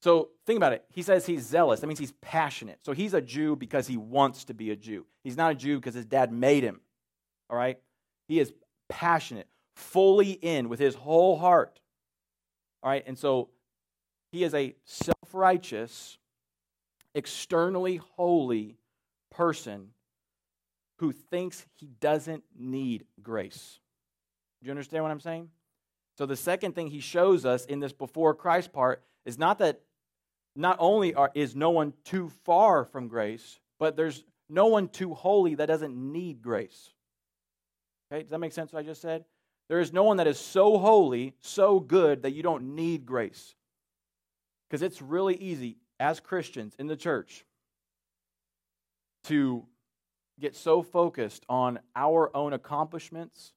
So 0.00 0.30
think 0.46 0.56
about 0.56 0.72
it. 0.72 0.84
He 0.90 1.02
says 1.02 1.26
he's 1.26 1.46
zealous. 1.46 1.80
That 1.80 1.86
means 1.86 1.98
he's 1.98 2.14
passionate. 2.22 2.78
So 2.82 2.92
he's 2.92 3.12
a 3.12 3.20
Jew 3.20 3.54
because 3.54 3.86
he 3.86 3.96
wants 3.96 4.44
to 4.44 4.54
be 4.54 4.70
a 4.70 4.76
Jew. 4.76 5.06
He's 5.22 5.36
not 5.36 5.52
a 5.52 5.54
Jew 5.54 5.76
because 5.76 5.94
his 5.94 6.06
dad 6.06 6.32
made 6.32 6.62
him. 6.62 6.80
All 7.50 7.56
right? 7.56 7.78
He 8.26 8.40
is 8.40 8.52
passionate, 8.88 9.46
fully 9.76 10.32
in 10.32 10.68
with 10.68 10.80
his 10.80 10.94
whole 10.94 11.36
heart. 11.36 11.80
All 12.82 12.90
right? 12.90 13.04
And 13.06 13.18
so 13.18 13.50
he 14.32 14.42
is 14.42 14.54
a 14.54 14.74
self 14.84 15.34
righteous, 15.34 16.16
externally 17.14 17.96
holy 18.16 18.78
person 19.30 19.88
who 20.98 21.12
thinks 21.12 21.66
he 21.76 21.88
doesn't 22.00 22.44
need 22.58 23.04
grace. 23.22 23.80
Do 24.62 24.66
you 24.66 24.70
understand 24.70 25.02
what 25.02 25.10
I'm 25.10 25.20
saying? 25.20 25.48
So, 26.18 26.26
the 26.26 26.36
second 26.36 26.74
thing 26.74 26.88
he 26.88 27.00
shows 27.00 27.46
us 27.46 27.64
in 27.64 27.80
this 27.80 27.94
before 27.94 28.34
Christ 28.34 28.72
part 28.72 29.02
is 29.24 29.38
not 29.38 29.58
that 29.58 29.80
not 30.56 30.76
only 30.78 31.14
are, 31.14 31.30
is 31.34 31.54
no 31.54 31.70
one 31.70 31.92
too 32.04 32.30
far 32.44 32.84
from 32.84 33.08
grace, 33.08 33.60
but 33.78 33.96
there's 33.96 34.24
no 34.48 34.66
one 34.66 34.88
too 34.88 35.14
holy 35.14 35.54
that 35.54 35.66
doesn't 35.66 35.96
need 35.96 36.42
grace. 36.42 36.92
Okay, 38.12 38.22
does 38.22 38.30
that 38.30 38.38
make 38.38 38.52
sense 38.52 38.72
what 38.72 38.80
I 38.80 38.82
just 38.82 39.00
said? 39.00 39.24
There 39.68 39.78
is 39.78 39.92
no 39.92 40.02
one 40.02 40.16
that 40.16 40.26
is 40.26 40.38
so 40.38 40.78
holy, 40.78 41.34
so 41.40 41.78
good 41.78 42.22
that 42.22 42.32
you 42.32 42.42
don't 42.42 42.74
need 42.74 43.06
grace. 43.06 43.54
Because 44.68 44.82
it's 44.82 45.00
really 45.00 45.36
easy 45.36 45.76
as 46.00 46.18
Christians 46.18 46.74
in 46.78 46.88
the 46.88 46.96
church 46.96 47.44
to 49.24 49.64
get 50.40 50.56
so 50.56 50.82
focused 50.82 51.44
on 51.48 51.78
our 51.94 52.34
own 52.34 52.52
accomplishments, 52.52 53.52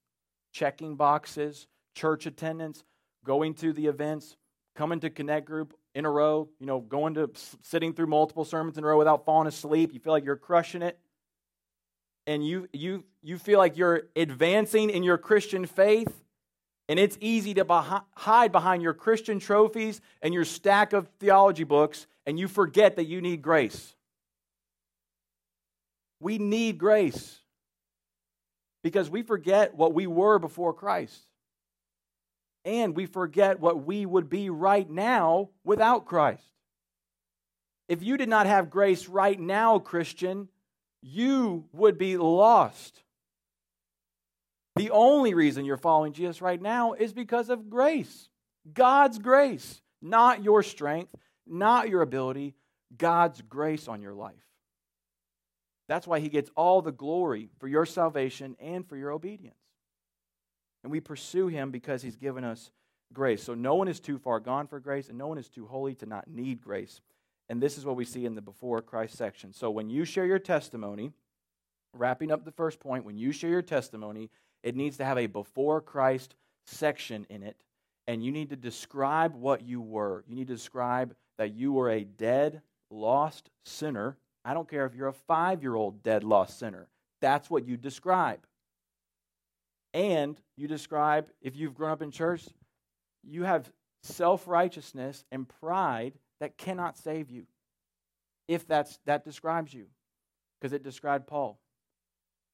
checking 0.52 0.96
boxes, 0.96 1.68
church 1.96 2.26
attendance, 2.26 2.84
going 3.26 3.54
to 3.56 3.74
the 3.74 3.88
events, 3.88 4.36
coming 4.76 5.00
to 5.00 5.10
Connect 5.10 5.48
Group 5.48 5.74
in 5.96 6.06
a 6.06 6.12
row, 6.12 6.50
you 6.60 6.66
know, 6.66 6.80
going 6.80 7.16
to 7.16 7.30
sitting 7.62 7.94
through 7.94 8.08
multiple 8.08 8.46
sermons 8.46 8.78
in 8.78 8.84
a 8.84 8.88
row 8.88 8.98
without 8.98 9.26
falling 9.26 9.48
asleep. 9.48 9.94
You 9.94 10.00
feel 10.00 10.14
like 10.14 10.26
you're 10.26 10.36
crushing 10.36 10.82
it. 10.82 10.98
And 12.26 12.46
you 12.46 12.70
you 12.72 13.04
you 13.22 13.38
feel 13.38 13.60
like 13.60 13.78
you're 13.78 14.04
advancing 14.16 14.90
in 14.90 15.04
your 15.04 15.18
Christian 15.18 15.66
faith 15.66 16.24
and 16.90 17.00
it's 17.00 17.18
easy 17.22 17.54
to 17.56 17.66
beh- 17.66 18.04
hide 18.16 18.52
behind 18.52 18.84
your 18.84 18.94
Christian 18.94 19.40
trophies 19.40 20.02
and 20.22 20.34
your 20.34 20.46
stack 20.46 20.94
of 20.94 21.08
theology 21.20 21.64
books, 21.64 22.08
and 22.26 22.38
you 22.38 22.48
forget 22.48 22.98
that 22.98 23.06
you 23.06 23.22
need 23.22 23.42
grace. 23.42 23.96
We 26.20 26.38
need 26.38 26.78
grace 26.78 27.40
because 28.84 29.10
we 29.10 29.24
forget 29.24 29.76
what 29.76 29.94
we 29.94 30.08
were 30.08 30.40
before 30.40 30.74
Christ. 30.74 31.20
And 32.66 32.96
we 32.96 33.06
forget 33.06 33.60
what 33.60 33.86
we 33.86 34.06
would 34.06 34.30
be 34.30 34.50
right 34.50 34.90
now 34.90 35.50
without 35.64 36.06
Christ. 36.06 36.44
If 37.90 38.02
you 38.02 38.18
did 38.18 38.30
not 38.30 38.48
have 38.48 38.70
grace 38.70 39.08
right 39.08 39.40
now, 39.40 39.80
Christian, 39.80 40.48
you 41.02 41.66
would 41.74 41.98
be 41.98 42.18
lost. 42.18 43.04
The 44.76 44.92
only 44.92 45.34
reason 45.34 45.66
you're 45.66 45.78
following 45.78 46.14
Jesus 46.14 46.42
right 46.42 46.62
now 46.62 46.94
is 46.94 47.14
because 47.14 47.50
of 47.50 47.70
grace. 47.70 48.30
God's 48.72 49.20
grace, 49.20 49.82
not 50.02 50.44
your 50.44 50.64
strength, 50.64 51.14
not 51.46 51.90
your 51.90 52.02
ability, 52.02 52.56
God's 52.98 53.42
grace 53.42 53.88
on 53.88 54.02
your 54.02 54.14
life. 54.14 54.34
That's 55.90 56.08
why 56.08 56.20
he 56.20 56.30
gets 56.30 56.50
all 56.56 56.82
the 56.82 56.92
glory 56.92 57.50
for 57.60 57.68
your 57.68 57.86
salvation 57.86 58.56
and 58.60 58.88
for 58.88 58.96
your 58.96 59.12
obedience. 59.12 59.56
And 60.84 60.92
we 60.92 61.00
pursue 61.00 61.48
him 61.48 61.72
because 61.72 62.02
he's 62.02 62.16
given 62.16 62.44
us 62.44 62.72
grace. 63.14 63.44
So 63.44 63.54
no 63.54 63.76
one 63.76 63.88
is 63.88 64.00
too 64.00 64.18
far 64.18 64.40
gone 64.40 64.68
for 64.68 64.80
grace, 64.80 65.10
and 65.10 65.18
no 65.18 65.28
one 65.28 65.38
is 65.38 65.48
too 65.48 65.66
holy 65.66 65.96
to 65.96 66.06
not 66.06 66.28
need 66.28 66.62
grace. 66.62 67.02
And 67.50 67.62
this 67.62 67.78
is 67.78 67.86
what 67.86 67.96
we 67.96 68.06
see 68.06 68.26
in 68.26 68.36
the 68.36 68.42
before 68.42 68.82
Christ 68.82 69.18
section. 69.18 69.54
So 69.54 69.70
when 69.70 69.90
you 69.90 70.06
share 70.06 70.26
your 70.26 70.40
testimony, 70.40 71.12
wrapping 71.94 72.32
up 72.32 72.46
the 72.46 72.52
first 72.52 72.80
point, 72.80 73.06
when 73.06 73.18
you 73.18 73.32
share 73.32 73.50
your 73.50 73.62
testimony, 73.62 74.30
it 74.64 74.76
needs 74.76 74.98
to 74.98 75.06
have 75.06 75.18
a 75.18 75.28
before 75.28 75.82
Christ 75.82 76.36
section 76.66 77.26
in 77.30 77.44
it. 77.44 77.58
And 78.08 78.24
you 78.24 78.32
need 78.32 78.50
to 78.50 78.56
describe 78.56 79.36
what 79.36 79.62
you 79.62 79.82
were. 79.82 80.24
You 80.28 80.36
need 80.36 80.48
to 80.48 80.56
describe 80.56 81.16
that 81.38 81.54
you 81.54 81.74
were 81.74 81.90
a 81.90 82.04
dead, 82.04 82.62
lost 82.90 83.50
sinner. 83.64 84.18
I 84.44 84.54
don't 84.54 84.70
care 84.70 84.86
if 84.86 84.96
you're 84.96 85.08
a 85.08 85.14
five 85.14 85.62
year 85.62 85.76
old 85.76 86.04
dead, 86.04 86.24
lost 86.24 86.60
sinner. 86.60 86.88
That's 87.22 87.50
what 87.50 87.66
you 87.66 87.78
describe. 87.78 88.40
And 89.94 90.40
you 90.56 90.68
describe, 90.68 91.28
if 91.42 91.56
you've 91.56 91.76
grown 91.76 91.92
up 91.92 92.02
in 92.02 92.12
church, 92.12 92.44
you 93.24 93.44
have 93.44 93.72
self 94.02 94.48
righteousness 94.48 95.24
and 95.32 95.48
pride 95.48 96.14
that 96.40 96.58
cannot 96.58 96.98
save 96.98 97.30
you. 97.30 97.46
If 98.48 98.68
that's, 98.68 99.00
that 99.06 99.24
describes 99.24 99.74
you, 99.74 99.86
because 100.60 100.74
it 100.74 100.84
described 100.84 101.28
Paul. 101.28 101.60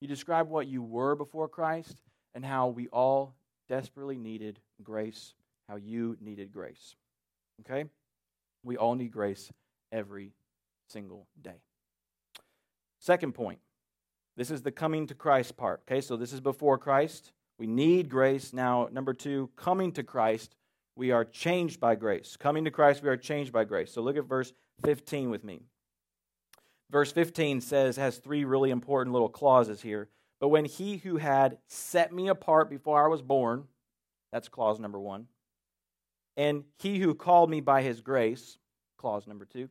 You 0.02 0.08
describe 0.08 0.48
what 0.48 0.68
you 0.68 0.82
were 0.82 1.16
before 1.16 1.48
Christ 1.48 2.02
and 2.36 2.46
how 2.46 2.68
we 2.68 2.88
all 2.90 3.36
desperately 3.68 4.18
needed 4.18 4.60
grace, 4.84 5.34
how 5.68 5.76
you 5.78 6.18
needed 6.22 6.52
grace. 6.52 6.96
Okay? 7.62 7.90
We 8.64 8.78
all 8.78 8.96
need 8.96 9.12
grace 9.12 9.52
every 9.92 10.34
single 10.88 11.28
day. 11.42 11.62
Second 13.00 13.34
point. 13.34 13.60
This 14.38 14.52
is 14.52 14.62
the 14.62 14.72
coming 14.72 15.08
to 15.08 15.16
Christ 15.16 15.58
part. 15.58 15.82
Okay, 15.88 16.02
so 16.02 16.16
this 16.16 16.34
is 16.34 16.40
before 16.40 16.78
Christ. 16.78 17.32
We 17.58 17.68
need 17.68 18.10
grace. 18.10 18.54
Now, 18.54 18.88
number 18.92 19.14
two, 19.14 19.50
coming 19.56 19.92
to 19.94 20.04
Christ, 20.04 20.56
we 20.96 21.12
are 21.12 21.26
changed 21.26 21.80
by 21.80 21.96
grace. 21.96 22.38
Coming 22.38 22.66
to 22.66 22.72
Christ, 22.72 23.04
we 23.04 23.10
are 23.10 23.18
changed 23.18 23.52
by 23.52 23.66
grace. 23.66 23.92
So 23.92 24.02
look 24.02 24.18
at 24.18 24.26
verse 24.26 24.54
15 24.84 25.30
with 25.30 25.44
me. 25.44 25.62
Verse 26.90 27.12
15 27.12 27.62
says, 27.62 27.98
has 27.98 28.18
three 28.18 28.46
really 28.46 28.72
important 28.72 29.14
little 29.14 29.30
clauses 29.30 29.82
here. 29.82 30.10
But 30.40 30.48
when 30.48 30.66
he 30.66 30.98
who 30.98 31.18
had 31.18 31.58
set 31.68 32.14
me 32.14 32.30
apart 32.30 32.70
before 32.70 33.04
I 33.04 33.08
was 33.08 33.22
born, 33.22 33.66
that's 34.32 34.48
clause 34.48 34.80
number 34.80 35.00
one, 35.00 35.28
and 36.38 36.64
he 36.78 37.00
who 37.00 37.14
called 37.14 37.50
me 37.50 37.62
by 37.62 37.82
his 37.82 38.02
grace, 38.02 38.58
clause 38.98 39.28
number 39.28 39.46
two, 39.46 39.70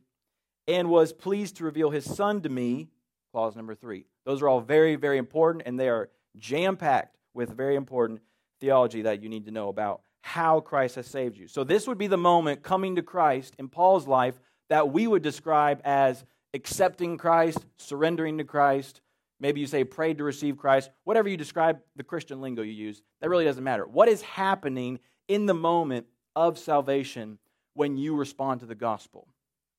and 0.67 0.89
was 0.89 1.11
pleased 1.11 1.57
to 1.57 1.63
reveal 1.63 1.89
his 1.89 2.05
son 2.05 2.41
to 2.41 2.49
me, 2.49 2.89
clause 3.31 3.55
number 3.55 3.73
three. 3.73 4.05
Those 4.25 4.41
are 4.41 4.49
all 4.49 4.61
very, 4.61 4.95
very 4.95 5.17
important, 5.17 5.63
and 5.65 5.79
they 5.79 5.89
are 5.89 6.09
jam 6.37 6.77
packed 6.77 7.17
with 7.33 7.49
very 7.55 7.75
important 7.75 8.21
theology 8.59 9.03
that 9.03 9.23
you 9.23 9.29
need 9.29 9.45
to 9.45 9.51
know 9.51 9.69
about 9.69 10.01
how 10.21 10.59
Christ 10.59 10.95
has 10.95 11.07
saved 11.07 11.37
you. 11.37 11.47
So, 11.47 11.63
this 11.63 11.87
would 11.87 11.97
be 11.97 12.07
the 12.07 12.17
moment 12.17 12.61
coming 12.61 12.95
to 12.97 13.01
Christ 13.01 13.55
in 13.57 13.69
Paul's 13.69 14.07
life 14.07 14.39
that 14.69 14.91
we 14.91 15.07
would 15.07 15.23
describe 15.23 15.81
as 15.83 16.23
accepting 16.53 17.17
Christ, 17.17 17.65
surrendering 17.77 18.37
to 18.37 18.43
Christ. 18.43 19.01
Maybe 19.39 19.61
you 19.61 19.67
say 19.67 19.83
prayed 19.83 20.17
to 20.17 20.23
receive 20.23 20.57
Christ. 20.57 20.89
Whatever 21.05 21.29
you 21.29 21.37
describe 21.37 21.79
the 21.95 22.03
Christian 22.03 22.41
lingo 22.41 22.61
you 22.61 22.73
use, 22.73 23.01
that 23.21 23.29
really 23.29 23.45
doesn't 23.45 23.63
matter. 23.63 23.85
What 23.87 24.09
is 24.09 24.21
happening 24.21 24.99
in 25.27 25.45
the 25.45 25.53
moment 25.53 26.07
of 26.35 26.57
salvation 26.57 27.37
when 27.73 27.97
you 27.97 28.15
respond 28.15 28.59
to 28.59 28.65
the 28.65 28.75
gospel? 28.75 29.27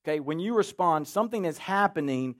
Okay, 0.02 0.20
when 0.20 0.40
you 0.40 0.54
respond, 0.54 1.06
something 1.06 1.44
is 1.44 1.58
happening 1.58 2.36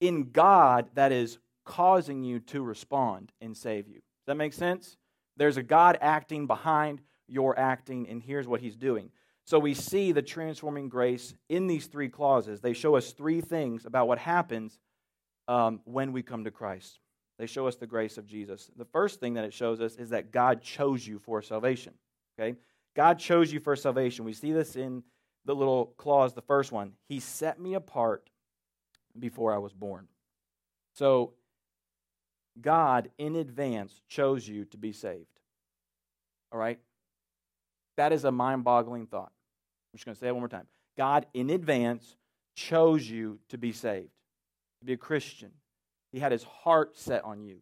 in 0.00 0.30
God 0.30 0.88
that 0.94 1.12
is 1.12 1.38
causing 1.64 2.22
you 2.22 2.40
to 2.40 2.62
respond 2.62 3.32
and 3.40 3.56
save 3.56 3.88
you. 3.88 3.94
Does 3.94 4.26
that 4.28 4.36
make 4.36 4.52
sense? 4.52 4.96
There's 5.36 5.56
a 5.56 5.62
God 5.62 5.98
acting 6.00 6.46
behind 6.46 7.00
your 7.28 7.58
acting, 7.58 8.08
and 8.08 8.22
here's 8.22 8.46
what 8.46 8.60
he's 8.60 8.76
doing. 8.76 9.10
So 9.44 9.58
we 9.58 9.74
see 9.74 10.12
the 10.12 10.22
transforming 10.22 10.88
grace 10.88 11.34
in 11.48 11.66
these 11.66 11.86
three 11.86 12.08
clauses. 12.08 12.60
They 12.60 12.72
show 12.72 12.96
us 12.96 13.12
three 13.12 13.40
things 13.40 13.84
about 13.84 14.08
what 14.08 14.18
happens 14.18 14.78
um, 15.46 15.80
when 15.84 16.12
we 16.12 16.22
come 16.22 16.44
to 16.44 16.50
Christ. 16.50 16.98
They 17.38 17.46
show 17.46 17.66
us 17.66 17.76
the 17.76 17.86
grace 17.86 18.18
of 18.18 18.26
Jesus. 18.26 18.70
The 18.76 18.86
first 18.86 19.20
thing 19.20 19.34
that 19.34 19.44
it 19.44 19.52
shows 19.52 19.80
us 19.80 19.96
is 19.96 20.10
that 20.10 20.32
God 20.32 20.62
chose 20.62 21.06
you 21.06 21.18
for 21.18 21.42
salvation. 21.42 21.92
Okay? 22.38 22.56
God 22.96 23.18
chose 23.18 23.52
you 23.52 23.60
for 23.60 23.76
salvation. 23.76 24.24
We 24.24 24.32
see 24.32 24.52
this 24.52 24.74
in 24.74 25.02
the 25.44 25.54
little 25.54 25.92
clause, 25.96 26.32
the 26.32 26.42
first 26.42 26.72
one. 26.72 26.92
He 27.08 27.20
set 27.20 27.60
me 27.60 27.74
apart 27.74 28.28
before 29.18 29.54
I 29.54 29.58
was 29.58 29.72
born. 29.72 30.06
So, 30.94 31.32
God 32.60 33.10
in 33.18 33.36
advance 33.36 34.00
chose 34.08 34.46
you 34.48 34.64
to 34.66 34.78
be 34.78 34.92
saved. 34.92 35.26
All 36.52 36.58
right? 36.58 36.78
That 37.96 38.12
is 38.12 38.24
a 38.24 38.32
mind 38.32 38.64
boggling 38.64 39.06
thought. 39.06 39.32
I'm 39.92 39.96
just 39.98 40.04
going 40.04 40.14
to 40.14 40.20
say 40.20 40.28
it 40.28 40.32
one 40.32 40.40
more 40.40 40.48
time. 40.48 40.66
God 40.96 41.26
in 41.34 41.50
advance 41.50 42.16
chose 42.54 43.08
you 43.08 43.38
to 43.48 43.58
be 43.58 43.72
saved, 43.72 44.08
to 44.80 44.86
be 44.86 44.94
a 44.94 44.98
Christian. 44.98 45.50
He 46.12 46.18
had 46.18 46.32
his 46.32 46.44
heart 46.44 46.96
set 46.96 47.24
on 47.24 47.42
you. 47.42 47.58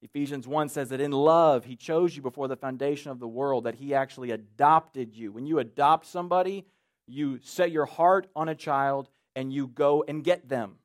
Ephesians 0.00 0.46
1 0.46 0.68
says 0.68 0.90
that 0.90 1.00
in 1.00 1.10
love, 1.10 1.64
he 1.64 1.74
chose 1.74 2.14
you 2.14 2.22
before 2.22 2.48
the 2.48 2.56
foundation 2.56 3.10
of 3.10 3.18
the 3.18 3.28
world, 3.28 3.64
that 3.64 3.74
he 3.74 3.94
actually 3.94 4.30
adopted 4.30 5.14
you. 5.14 5.32
When 5.32 5.46
you 5.46 5.58
adopt 5.58 6.06
somebody, 6.06 6.66
you 7.06 7.40
set 7.42 7.72
your 7.72 7.86
heart 7.86 8.28
on 8.36 8.48
a 8.48 8.54
child 8.54 9.08
and 9.36 9.52
you 9.52 9.66
go 9.68 10.04
and 10.06 10.24
get 10.24 10.48
them. 10.48 10.76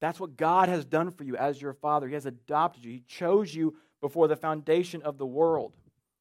That's 0.00 0.18
what 0.18 0.36
God 0.36 0.68
has 0.68 0.84
done 0.84 1.10
for 1.10 1.22
you 1.22 1.36
as 1.36 1.62
your 1.62 1.72
father. 1.72 2.08
He 2.08 2.14
has 2.14 2.26
adopted 2.26 2.84
you, 2.84 2.90
He 2.90 3.04
chose 3.06 3.54
you 3.54 3.76
before 4.00 4.28
the 4.28 4.36
foundation 4.36 5.00
of 5.02 5.16
the 5.16 5.26
world. 5.26 5.76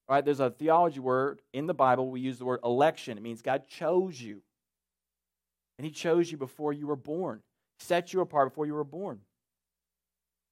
All 0.07 0.15
right, 0.15 0.23
there's 0.23 0.39
a 0.39 0.51
theology 0.51 0.99
word 0.99 1.41
in 1.53 1.67
the 1.67 1.73
Bible. 1.73 2.09
We 2.09 2.19
use 2.19 2.37
the 2.37 2.45
word 2.45 2.59
election. 2.63 3.17
It 3.17 3.23
means 3.23 3.41
God 3.41 3.67
chose 3.67 4.21
you. 4.21 4.41
And 5.77 5.85
He 5.85 5.91
chose 5.91 6.31
you 6.31 6.37
before 6.37 6.73
you 6.73 6.85
were 6.85 6.95
born, 6.95 7.41
set 7.79 8.13
you 8.13 8.21
apart 8.21 8.49
before 8.49 8.65
you 8.65 8.73
were 8.73 8.83
born. 8.83 9.21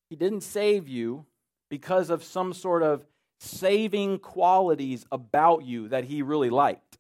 He 0.10 0.16
didn't 0.16 0.42
save 0.42 0.88
you 0.88 1.26
because 1.70 2.10
of 2.10 2.24
some 2.24 2.54
sort 2.54 2.82
of 2.82 3.06
saving 3.40 4.20
qualities 4.20 5.06
about 5.12 5.66
you 5.66 5.90
that 5.90 6.06
He 6.06 6.24
really 6.24 6.50
liked. 6.50 6.98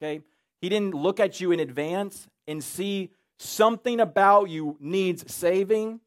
Okay? 0.00 0.20
He 0.60 0.68
didn't 0.68 0.94
look 0.94 1.18
at 1.18 1.40
you 1.40 1.50
in 1.50 1.60
advance 1.60 2.28
and 2.50 2.62
see 2.62 3.10
something 3.38 4.00
about 4.00 4.50
you 4.50 4.76
needs 4.80 5.32
saving, 5.32 6.00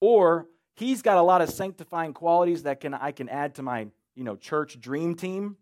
or 0.00 0.48
He's 0.76 1.00
got 1.00 1.16
a 1.16 1.22
lot 1.22 1.40
of 1.40 1.48
sanctifying 1.48 2.12
qualities 2.12 2.64
that 2.64 2.80
can 2.80 2.92
I 2.92 3.10
can 3.10 3.28
add 3.30 3.54
to 3.54 3.62
my 3.62 3.88
you 4.14 4.24
know 4.24 4.36
church 4.36 4.78
dream 4.78 5.14
team 5.14 5.56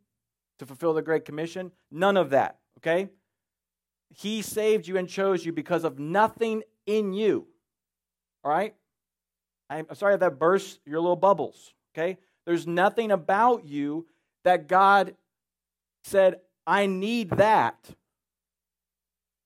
to 0.59 0.67
fulfill 0.67 0.93
the 0.93 1.03
Great 1.03 1.25
Commission. 1.25 1.71
None 1.91 2.17
of 2.17 2.31
that. 2.31 2.59
Okay? 2.79 3.11
He 4.11 4.43
saved 4.43 4.87
you 4.87 4.97
and 4.97 5.09
chose 5.09 5.45
you 5.45 5.53
because 5.53 5.85
of 5.85 5.99
nothing 5.99 6.63
in 6.87 7.13
you. 7.13 7.47
All 8.43 8.51
right? 8.51 8.75
I'm 9.71 9.87
sorry 9.95 10.15
if 10.15 10.21
that 10.21 10.39
bursts 10.39 10.79
your 10.85 11.01
little 11.01 11.17
bubbles. 11.17 11.73
Okay? 11.97 12.19
There's 12.45 12.67
nothing 12.67 13.11
about 13.11 13.65
you 13.67 14.07
that 14.45 14.69
God 14.69 15.15
said, 16.05 16.41
I 16.67 16.87
need 16.87 17.31
that. 17.31 17.77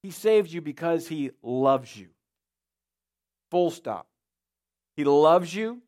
He 0.02 0.10
saved 0.10 0.52
you 0.52 0.60
because 0.60 1.08
He 1.08 1.30
loves 1.42 1.96
you. 1.96 2.08
Full 3.50 3.70
stop. 3.70 4.06
He 4.96 5.04
loves 5.04 5.54
you. 5.54 5.82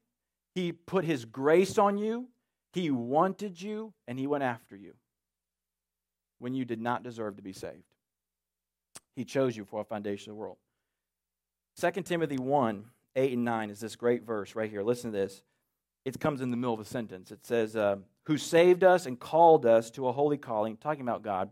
He 0.54 0.72
put 0.72 1.04
His 1.04 1.24
grace 1.24 1.78
on 1.78 1.98
you. 1.98 2.28
He 2.72 2.90
wanted 2.90 3.60
you, 3.60 3.92
and 4.06 4.18
He 4.18 4.26
went 4.26 4.44
after 4.44 4.76
you 4.76 4.94
when 6.38 6.54
you 6.54 6.64
did 6.64 6.80
not 6.80 7.02
deserve 7.02 7.36
to 7.36 7.42
be 7.42 7.52
saved. 7.52 7.84
He 9.14 9.24
chose 9.24 9.56
you 9.56 9.64
for 9.64 9.80
a 9.80 9.84
foundation 9.84 10.30
of 10.30 10.36
the 10.36 10.40
world. 10.40 10.56
2 11.80 12.02
Timothy 12.02 12.38
1 12.38 12.84
8 13.16 13.32
and 13.32 13.44
9 13.44 13.70
is 13.70 13.80
this 13.80 13.96
great 13.96 14.22
verse 14.22 14.54
right 14.54 14.70
here. 14.70 14.82
Listen 14.82 15.12
to 15.12 15.18
this. 15.18 15.42
It 16.04 16.18
comes 16.18 16.40
in 16.40 16.50
the 16.50 16.56
middle 16.56 16.74
of 16.74 16.80
a 16.80 16.84
sentence. 16.84 17.30
It 17.30 17.44
says, 17.44 17.76
uh, 17.76 17.96
Who 18.24 18.38
saved 18.38 18.84
us 18.84 19.06
and 19.06 19.18
called 19.18 19.66
us 19.66 19.90
to 19.92 20.06
a 20.06 20.12
holy 20.12 20.38
calling, 20.38 20.76
talking 20.76 21.02
about 21.02 21.22
God, 21.22 21.50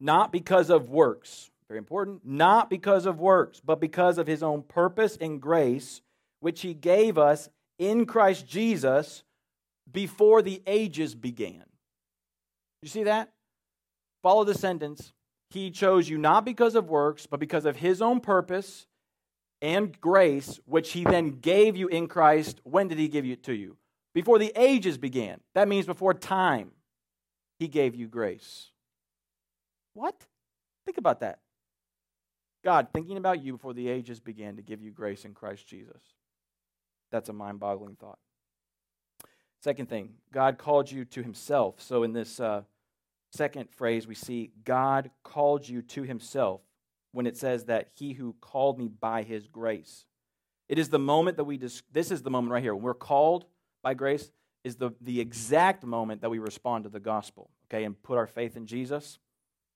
not 0.00 0.32
because 0.32 0.70
of 0.70 0.90
works, 0.90 1.50
very 1.68 1.78
important, 1.78 2.20
not 2.24 2.70
because 2.70 3.06
of 3.06 3.18
works, 3.18 3.60
but 3.64 3.80
because 3.80 4.18
of 4.18 4.26
his 4.26 4.42
own 4.42 4.62
purpose 4.62 5.16
and 5.20 5.40
grace, 5.40 6.00
which 6.40 6.62
he 6.62 6.74
gave 6.74 7.18
us 7.18 7.48
in 7.78 8.06
Christ 8.06 8.46
Jesus 8.46 9.24
before 9.90 10.42
the 10.42 10.62
ages 10.66 11.14
began. 11.14 11.64
You 12.82 12.88
see 12.88 13.04
that? 13.04 13.32
Follow 14.22 14.44
the 14.44 14.54
sentence. 14.54 15.12
He 15.50 15.70
chose 15.70 16.08
you 16.08 16.18
not 16.18 16.44
because 16.44 16.74
of 16.74 16.88
works, 16.88 17.26
but 17.26 17.40
because 17.40 17.64
of 17.64 17.76
his 17.76 18.02
own 18.02 18.20
purpose 18.20 18.86
and 19.62 19.98
grace, 20.00 20.60
which 20.66 20.92
he 20.92 21.04
then 21.04 21.40
gave 21.40 21.76
you 21.76 21.88
in 21.88 22.08
Christ. 22.08 22.60
When 22.64 22.88
did 22.88 22.98
he 22.98 23.08
give 23.08 23.24
it 23.24 23.44
to 23.44 23.54
you? 23.54 23.76
Before 24.14 24.38
the 24.38 24.52
ages 24.56 24.98
began. 24.98 25.40
That 25.54 25.68
means 25.68 25.86
before 25.86 26.14
time, 26.14 26.72
he 27.58 27.68
gave 27.68 27.94
you 27.94 28.08
grace. 28.08 28.70
What? 29.96 30.26
Think 30.84 30.98
about 30.98 31.20
that. 31.20 31.38
God 32.62 32.88
thinking 32.92 33.16
about 33.16 33.42
you 33.42 33.52
before 33.52 33.72
the 33.72 33.88
ages 33.88 34.20
began 34.20 34.56
to 34.56 34.62
give 34.62 34.82
you 34.82 34.90
grace 34.90 35.24
in 35.24 35.32
Christ 35.32 35.66
Jesus. 35.66 36.02
That's 37.10 37.30
a 37.30 37.32
mind 37.32 37.60
boggling 37.60 37.96
thought. 37.96 38.18
Second 39.62 39.88
thing, 39.88 40.10
God 40.32 40.58
called 40.58 40.90
you 40.90 41.06
to 41.06 41.22
himself. 41.22 41.80
So 41.80 42.02
in 42.02 42.12
this 42.12 42.38
uh, 42.38 42.62
second 43.32 43.70
phrase, 43.70 44.06
we 44.06 44.14
see 44.14 44.52
God 44.64 45.10
called 45.22 45.66
you 45.66 45.80
to 45.82 46.02
himself 46.02 46.60
when 47.12 47.26
it 47.26 47.36
says 47.36 47.64
that 47.64 47.88
he 47.94 48.12
who 48.12 48.36
called 48.40 48.78
me 48.78 48.88
by 48.88 49.22
his 49.22 49.46
grace. 49.46 50.04
It 50.68 50.78
is 50.78 50.90
the 50.90 50.98
moment 50.98 51.38
that 51.38 51.44
we, 51.44 51.56
dis- 51.56 51.82
this 51.90 52.10
is 52.10 52.22
the 52.22 52.30
moment 52.30 52.52
right 52.52 52.62
here. 52.62 52.74
When 52.74 52.84
we're 52.84 52.94
called 52.94 53.46
by 53.82 53.94
grace, 53.94 54.30
is 54.62 54.74
the, 54.74 54.90
the 55.00 55.20
exact 55.20 55.84
moment 55.84 56.20
that 56.22 56.28
we 56.28 56.40
respond 56.40 56.82
to 56.82 56.90
the 56.90 56.98
gospel, 56.98 57.50
okay, 57.70 57.84
and 57.84 58.02
put 58.02 58.18
our 58.18 58.26
faith 58.26 58.56
in 58.56 58.66
Jesus. 58.66 59.20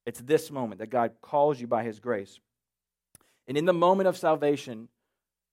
It's 0.06 0.20
this 0.20 0.50
moment 0.50 0.80
that 0.80 0.90
God 0.90 1.12
calls 1.20 1.60
you 1.60 1.66
by 1.66 1.84
his 1.84 2.00
grace. 2.00 2.38
And 3.46 3.56
in 3.56 3.64
the 3.64 3.72
moment 3.72 4.08
of 4.08 4.16
salvation, 4.16 4.88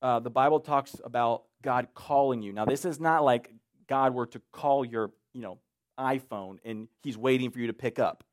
uh, 0.01 0.19
the 0.19 0.29
Bible 0.29 0.59
talks 0.59 0.95
about 1.03 1.43
God 1.61 1.87
calling 1.93 2.41
you. 2.41 2.53
Now, 2.53 2.65
this 2.65 2.85
is 2.85 2.99
not 2.99 3.23
like 3.23 3.51
God 3.87 4.13
were 4.13 4.27
to 4.27 4.41
call 4.51 4.85
your, 4.85 5.11
you 5.33 5.41
know, 5.41 5.59
iPhone 5.99 6.57
and 6.63 6.87
he's 7.01 7.17
waiting 7.17 7.49
for 7.49 7.59
you 7.59 7.67
to 7.67 7.73
pick 7.73 7.97
up. 7.97 8.23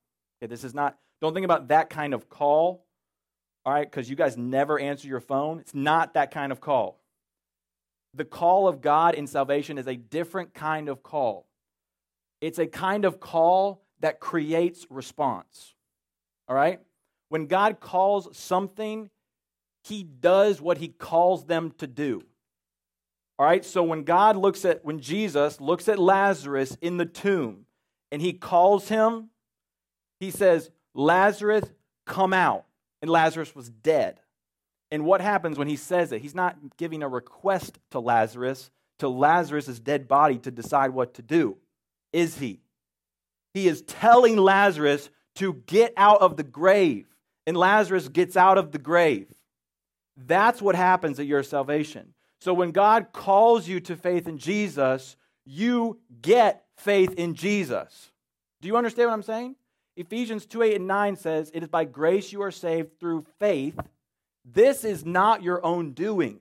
Okay, 0.42 0.50
this 0.50 0.64
is 0.64 0.74
not, 0.74 0.98
don't 1.20 1.33
think 1.33 1.44
about 1.44 1.68
that 1.68 1.88
kind 1.88 2.12
of 2.12 2.29
call 2.29 2.85
all 3.64 3.72
right, 3.72 3.90
because 3.90 4.11
you 4.11 4.16
guys 4.16 4.37
never 4.37 4.79
answer 4.79 5.09
your 5.09 5.20
phone. 5.20 5.61
It's 5.61 5.74
not 5.74 6.14
that 6.14 6.31
kind 6.31 6.53
of 6.53 6.61
call. 6.61 7.00
The 8.12 8.24
call 8.24 8.68
of 8.68 8.81
God 8.81 9.14
in 9.14 9.27
salvation 9.27 9.79
is 9.79 9.88
a 9.88 9.96
different 9.96 10.53
kind 10.53 10.88
of 10.88 11.03
call. 11.03 11.48
It's 12.40 12.59
a 12.59 12.66
kind 12.66 13.07
of 13.07 13.20
call 13.20 13.83
that 14.00 14.20
creates 14.20 14.87
response. 14.90 15.74
All 16.48 16.57
right? 16.57 16.80
When 17.28 17.46
God 17.46 17.80
calls 17.80 18.37
something, 18.37 19.11
he 19.83 20.02
does 20.02 20.61
what 20.61 20.78
he 20.78 20.88
calls 20.88 21.44
them 21.44 21.72
to 21.78 21.87
do. 21.87 22.22
All 23.38 23.46
right? 23.46 23.64
So 23.64 23.83
when 23.83 24.04
God 24.04 24.37
looks 24.37 24.64
at, 24.64 24.85
when 24.85 25.00
Jesus 25.00 25.61
looks 25.61 25.88
at 25.88 25.98
Lazarus 25.98 26.76
in 26.80 26.96
the 26.96 27.07
tomb 27.07 27.66
and 28.12 28.22
he 28.22 28.33
calls 28.33 28.88
him, 28.88 29.30
he 30.20 30.30
says, 30.30 30.70
Lazarus, 30.94 31.64
come 32.07 32.33
out 32.33 32.64
and 33.02 33.11
Lazarus 33.11 33.54
was 33.54 33.68
dead. 33.68 34.20
And 34.90 35.04
what 35.04 35.20
happens 35.20 35.59
when 35.59 35.68
he 35.68 35.76
says 35.76 36.12
it? 36.12 36.22
He's 36.22 36.35
not 36.35 36.57
giving 36.76 37.02
a 37.02 37.09
request 37.09 37.78
to 37.90 37.98
Lazarus, 37.98 38.70
to 39.00 39.09
Lazarus' 39.09 39.80
dead 39.80 40.07
body 40.07 40.38
to 40.38 40.50
decide 40.50 40.90
what 40.90 41.14
to 41.14 41.22
do. 41.22 41.57
Is 42.12 42.38
he? 42.38 42.61
He 43.54 43.66
is 43.66 43.83
telling 43.83 44.37
Lazarus 44.37 45.11
to 45.37 45.62
get 45.66 45.92
out 45.97 46.20
of 46.20 46.37
the 46.37 46.42
grave. 46.42 47.07
And 47.47 47.57
Lazarus 47.57 48.09
gets 48.09 48.37
out 48.37 48.59
of 48.59 48.73
the 48.73 48.79
grave. 48.79 49.27
That's 50.16 50.62
what 50.62 50.75
happens 50.75 51.18
at 51.18 51.27
your 51.27 51.42
salvation. 51.42 52.14
So 52.40 52.55
when 52.55 52.70
God 52.73 53.09
calls 53.12 53.68
you 53.68 53.81
to 53.81 53.97
faith 53.97 54.29
in 54.29 54.38
Jesus, 54.38 55.16
you 55.44 55.99
get 56.23 56.64
faith 56.77 57.14
in 57.14 57.35
Jesus. 57.35 58.11
Do 58.61 58.68
you 58.68 58.77
understand 58.77 59.09
what 59.09 59.14
I'm 59.14 59.23
saying? 59.23 59.57
Ephesians 59.97 60.47
2 60.47 60.62
8 60.62 60.77
and 60.77 60.87
9 60.87 61.16
says, 61.16 61.51
It 61.55 61.62
is 61.62 61.68
by 61.68 61.85
grace 61.85 62.33
you 62.33 62.42
are 62.42 62.51
saved 62.51 62.99
through 62.99 63.27
faith. 63.38 63.79
This 64.44 64.85
is 64.85 65.05
not 65.05 65.42
your 65.42 65.64
own 65.64 65.92
doing, 65.92 66.40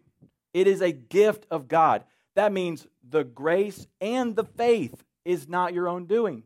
it 0.53 0.67
is 0.67 0.82
a 0.82 0.91
gift 0.91 1.45
of 1.51 1.67
God. 1.67 2.03
That 2.36 2.51
means 2.51 2.88
the 3.08 3.23
grace 3.23 3.86
and 4.01 4.36
the 4.36 4.43
faith 4.43 5.03
is 5.23 5.47
not 5.47 5.73
your 5.73 5.88
own 5.88 6.06
doing. 6.06 6.43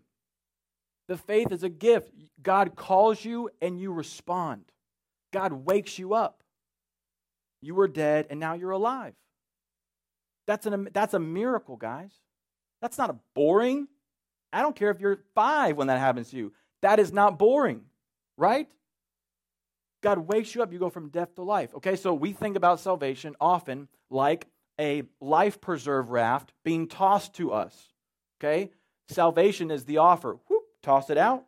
The 1.07 1.17
faith 1.17 1.51
is 1.51 1.63
a 1.63 1.69
gift. 1.69 2.11
God 2.47 2.77
calls 2.77 3.25
you 3.25 3.49
and 3.61 3.77
you 3.77 3.91
respond. 3.91 4.63
God 5.33 5.51
wakes 5.51 5.99
you 5.99 6.13
up. 6.13 6.45
You 7.61 7.75
were 7.75 7.89
dead 7.89 8.27
and 8.29 8.39
now 8.39 8.53
you're 8.53 8.71
alive. 8.71 9.15
That's, 10.45 10.65
an, 10.65 10.87
that's 10.93 11.13
a 11.13 11.19
miracle, 11.19 11.75
guys. 11.75 12.13
That's 12.81 12.97
not 12.97 13.09
a 13.09 13.17
boring. 13.35 13.89
I 14.53 14.61
don't 14.61 14.77
care 14.77 14.91
if 14.91 15.01
you're 15.01 15.19
five 15.35 15.75
when 15.75 15.87
that 15.87 15.99
happens 15.99 16.29
to 16.29 16.37
you. 16.37 16.53
That 16.83 17.01
is 17.01 17.11
not 17.11 17.37
boring, 17.37 17.81
right? 18.37 18.69
God 20.01 20.19
wakes 20.19 20.55
you 20.55 20.63
up, 20.63 20.71
you 20.71 20.79
go 20.79 20.89
from 20.89 21.09
death 21.09 21.35
to 21.35 21.43
life. 21.43 21.75
Okay, 21.75 21.97
so 21.97 22.13
we 22.13 22.31
think 22.31 22.55
about 22.55 22.79
salvation 22.79 23.35
often 23.41 23.89
like 24.09 24.47
a 24.79 25.03
life 25.19 25.59
preserve 25.59 26.11
raft 26.11 26.53
being 26.63 26.87
tossed 26.87 27.33
to 27.33 27.51
us. 27.51 27.91
Okay? 28.39 28.71
Salvation 29.09 29.69
is 29.69 29.83
the 29.83 29.97
offer. 29.97 30.37
Whoop, 30.47 30.63
toss 30.81 31.09
it 31.09 31.17
out. 31.17 31.43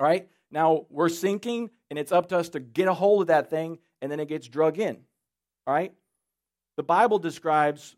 All 0.00 0.06
right? 0.06 0.28
Now 0.50 0.86
we're 0.88 1.10
sinking, 1.10 1.70
and 1.90 1.98
it's 1.98 2.10
up 2.10 2.30
to 2.30 2.38
us 2.38 2.48
to 2.50 2.60
get 2.60 2.88
a 2.88 2.94
hold 2.94 3.20
of 3.20 3.26
that 3.28 3.50
thing, 3.50 3.78
and 4.00 4.10
then 4.10 4.18
it 4.18 4.28
gets 4.28 4.48
drug 4.48 4.78
in. 4.78 4.96
All 5.66 5.74
right? 5.74 5.92
The 6.76 6.82
Bible 6.82 7.18
describes 7.18 7.94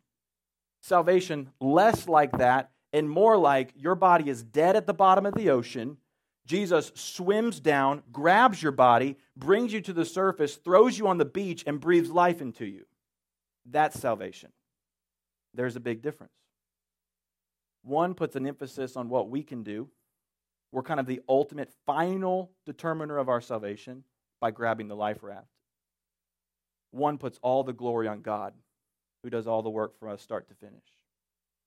salvation 0.80 1.50
less 1.60 2.08
like 2.08 2.36
that 2.38 2.72
and 2.92 3.08
more 3.08 3.36
like 3.38 3.72
your 3.76 3.94
body 3.94 4.28
is 4.28 4.42
dead 4.42 4.76
at 4.76 4.86
the 4.86 4.92
bottom 4.92 5.24
of 5.24 5.34
the 5.34 5.50
ocean. 5.50 5.96
Jesus 6.44 6.90
swims 6.94 7.60
down, 7.60 8.02
grabs 8.10 8.60
your 8.60 8.72
body, 8.72 9.16
brings 9.36 9.72
you 9.72 9.80
to 9.82 9.92
the 9.92 10.04
surface, 10.04 10.56
throws 10.56 10.98
you 10.98 11.06
on 11.06 11.18
the 11.18 11.24
beach, 11.24 11.62
and 11.66 11.80
breathes 11.80 12.10
life 12.10 12.42
into 12.42 12.66
you. 12.66 12.84
That's 13.64 13.98
salvation. 13.98 14.50
There's 15.54 15.76
a 15.76 15.80
big 15.80 16.02
difference. 16.02 16.32
One 17.84 18.14
puts 18.14 18.34
an 18.36 18.46
emphasis 18.46 18.96
on 18.96 19.08
what 19.08 19.30
we 19.30 19.42
can 19.42 19.62
do. 19.62 19.88
We're 20.72 20.82
kind 20.82 21.00
of 21.00 21.06
the 21.06 21.20
ultimate 21.28 21.70
final 21.86 22.50
determiner 22.66 23.18
of 23.18 23.28
our 23.28 23.40
salvation 23.40 24.04
by 24.40 24.50
grabbing 24.50 24.88
the 24.88 24.96
life 24.96 25.22
raft. 25.22 25.46
One 26.90 27.18
puts 27.18 27.38
all 27.42 27.62
the 27.62 27.72
glory 27.72 28.08
on 28.08 28.22
God, 28.22 28.54
who 29.22 29.30
does 29.30 29.46
all 29.46 29.62
the 29.62 29.70
work 29.70 29.98
for 29.98 30.08
us 30.08 30.22
start 30.22 30.48
to 30.48 30.54
finish. 30.54 30.82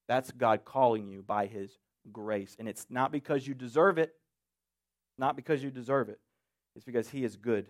That's 0.08 0.30
God 0.32 0.64
calling 0.64 1.08
you 1.08 1.22
by 1.22 1.46
his 1.46 1.70
grace. 2.12 2.56
And 2.58 2.68
it's 2.68 2.86
not 2.90 3.12
because 3.12 3.46
you 3.46 3.54
deserve 3.54 3.98
it, 3.98 4.14
not 5.18 5.36
because 5.36 5.62
you 5.62 5.70
deserve 5.70 6.08
it. 6.08 6.20
It's 6.74 6.84
because 6.84 7.08
he 7.08 7.24
is 7.24 7.36
good. 7.36 7.66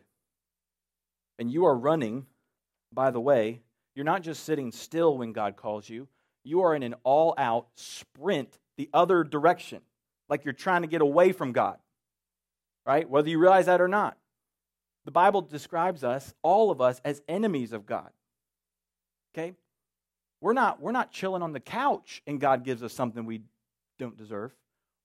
And 1.39 1.51
you 1.51 1.67
are 1.67 1.77
running, 1.77 2.27
by 2.93 3.11
the 3.11 3.21
way, 3.21 3.61
you're 3.95 4.05
not 4.05 4.23
just 4.23 4.45
sitting 4.45 4.73
still 4.73 5.17
when 5.17 5.33
God 5.33 5.57
calls 5.57 5.89
you, 5.89 6.09
you 6.45 6.63
are 6.63 6.75
in 6.75 6.83
an 6.83 6.95
all 7.03 7.35
out 7.39 7.69
sprint 7.75 8.59
the 8.77 8.91
other 8.93 9.25
direction, 9.25 9.81
like 10.29 10.45
you're 10.45 10.55
trying 10.55 10.83
to 10.83 10.89
get 10.89 11.01
away 11.01 11.33
from 11.33 11.53
God, 11.53 11.79
right? 12.85 13.09
Whether 13.09 13.29
you 13.29 13.39
realize 13.39 13.67
that 13.67 13.81
or 13.81 13.89
not. 13.89 14.17
The 15.05 15.13
Bible 15.13 15.41
describes 15.41 16.03
us, 16.03 16.35
all 16.43 16.71
of 16.71 16.81
us, 16.81 17.01
as 17.05 17.23
enemies 17.29 17.73
of 17.73 17.87
God. 17.87 18.11
Okay? 19.33 19.55
We're 20.41 20.53
not, 20.53 20.81
we're 20.81 20.93
not 20.93 21.13
chilling 21.13 21.43
on 21.43 21.53
the 21.53 21.61
couch 21.61 22.23
and 22.27 22.41
God 22.41 22.65
gives 22.65 22.83
us 22.83 22.93
something 22.93 23.25
we 23.25 23.43
don't 23.99 24.17
deserve. 24.17 24.53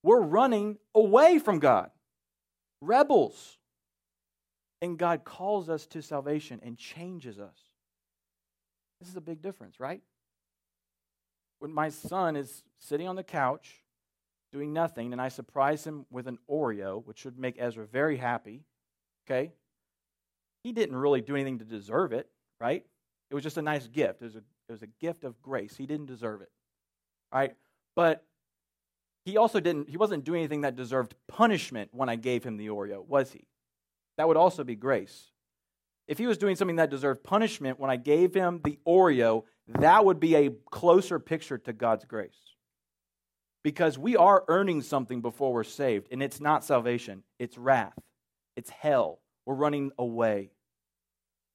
We're 0.03 0.21
running 0.21 0.77
away 0.95 1.39
from 1.39 1.60
God, 1.60 1.91
rebels. 2.81 3.57
And 4.81 4.97
God 4.97 5.23
calls 5.23 5.69
us 5.69 5.86
to 5.88 6.01
salvation 6.01 6.60
and 6.63 6.75
changes 6.75 7.39
us. 7.39 7.57
This 8.99 9.10
is 9.10 9.15
a 9.15 9.21
big 9.21 9.41
difference, 9.41 9.79
right? 9.79 10.01
When 11.60 11.71
my 11.71 11.89
son 11.89 12.36
is 12.36 12.63
sitting 12.79 13.07
on 13.07 13.15
the 13.15 13.23
couch 13.23 13.84
doing 14.51 14.73
nothing, 14.73 15.13
and 15.13 15.21
I 15.21 15.29
surprise 15.29 15.85
him 15.85 16.05
with 16.09 16.27
an 16.27 16.37
Oreo, 16.49 17.05
which 17.05 17.19
should 17.19 17.37
make 17.37 17.55
Ezra 17.57 17.85
very 17.85 18.17
happy, 18.17 18.63
okay? 19.25 19.53
He 20.63 20.71
didn't 20.71 20.95
really 20.95 21.21
do 21.21 21.35
anything 21.35 21.59
to 21.59 21.65
deserve 21.65 22.11
it, 22.11 22.27
right? 22.59 22.85
It 23.29 23.35
was 23.35 23.43
just 23.43 23.57
a 23.57 23.61
nice 23.61 23.87
gift. 23.87 24.21
It 24.21 24.25
was 24.25 24.35
a, 24.35 24.43
it 24.69 24.71
was 24.71 24.83
a 24.83 24.87
gift 24.87 25.23
of 25.23 25.41
grace. 25.41 25.75
He 25.77 25.85
didn't 25.85 26.07
deserve 26.07 26.41
it, 26.41 26.51
right? 27.33 27.55
But 27.95 28.25
he 29.25 29.37
also 29.37 29.59
didn't, 29.59 29.89
he 29.89 29.97
wasn't 29.97 30.23
doing 30.23 30.41
anything 30.41 30.61
that 30.61 30.75
deserved 30.75 31.15
punishment 31.27 31.89
when 31.93 32.09
I 32.09 32.15
gave 32.15 32.43
him 32.43 32.57
the 32.57 32.67
Oreo, 32.67 33.05
was 33.05 33.31
he? 33.31 33.47
That 34.17 34.27
would 34.27 34.37
also 34.37 34.63
be 34.63 34.75
grace. 34.75 35.31
If 36.07 36.17
he 36.17 36.27
was 36.27 36.37
doing 36.37 36.55
something 36.55 36.75
that 36.75 36.89
deserved 36.89 37.23
punishment 37.23 37.79
when 37.79 37.89
I 37.89 37.95
gave 37.95 38.33
him 38.33 38.59
the 38.63 38.79
Oreo, 38.85 39.43
that 39.67 40.03
would 40.03 40.19
be 40.19 40.35
a 40.35 40.49
closer 40.69 41.19
picture 41.19 41.57
to 41.59 41.71
God's 41.71 42.03
grace. 42.05 42.35
Because 43.63 43.97
we 43.97 44.15
are 44.15 44.43
earning 44.47 44.82
something 44.82 45.21
before 45.21 45.54
we're 45.54 45.63
saved, 45.63 46.08
and 46.12 46.24
it's 46.24 46.41
not 46.41 46.63
salvation, 46.63 47.24
it's 47.38 47.58
wrath, 47.58 47.97
it's 48.56 48.69
hell. 48.69 49.19
We're 49.45 49.56
running 49.56 49.91
away. 49.97 50.52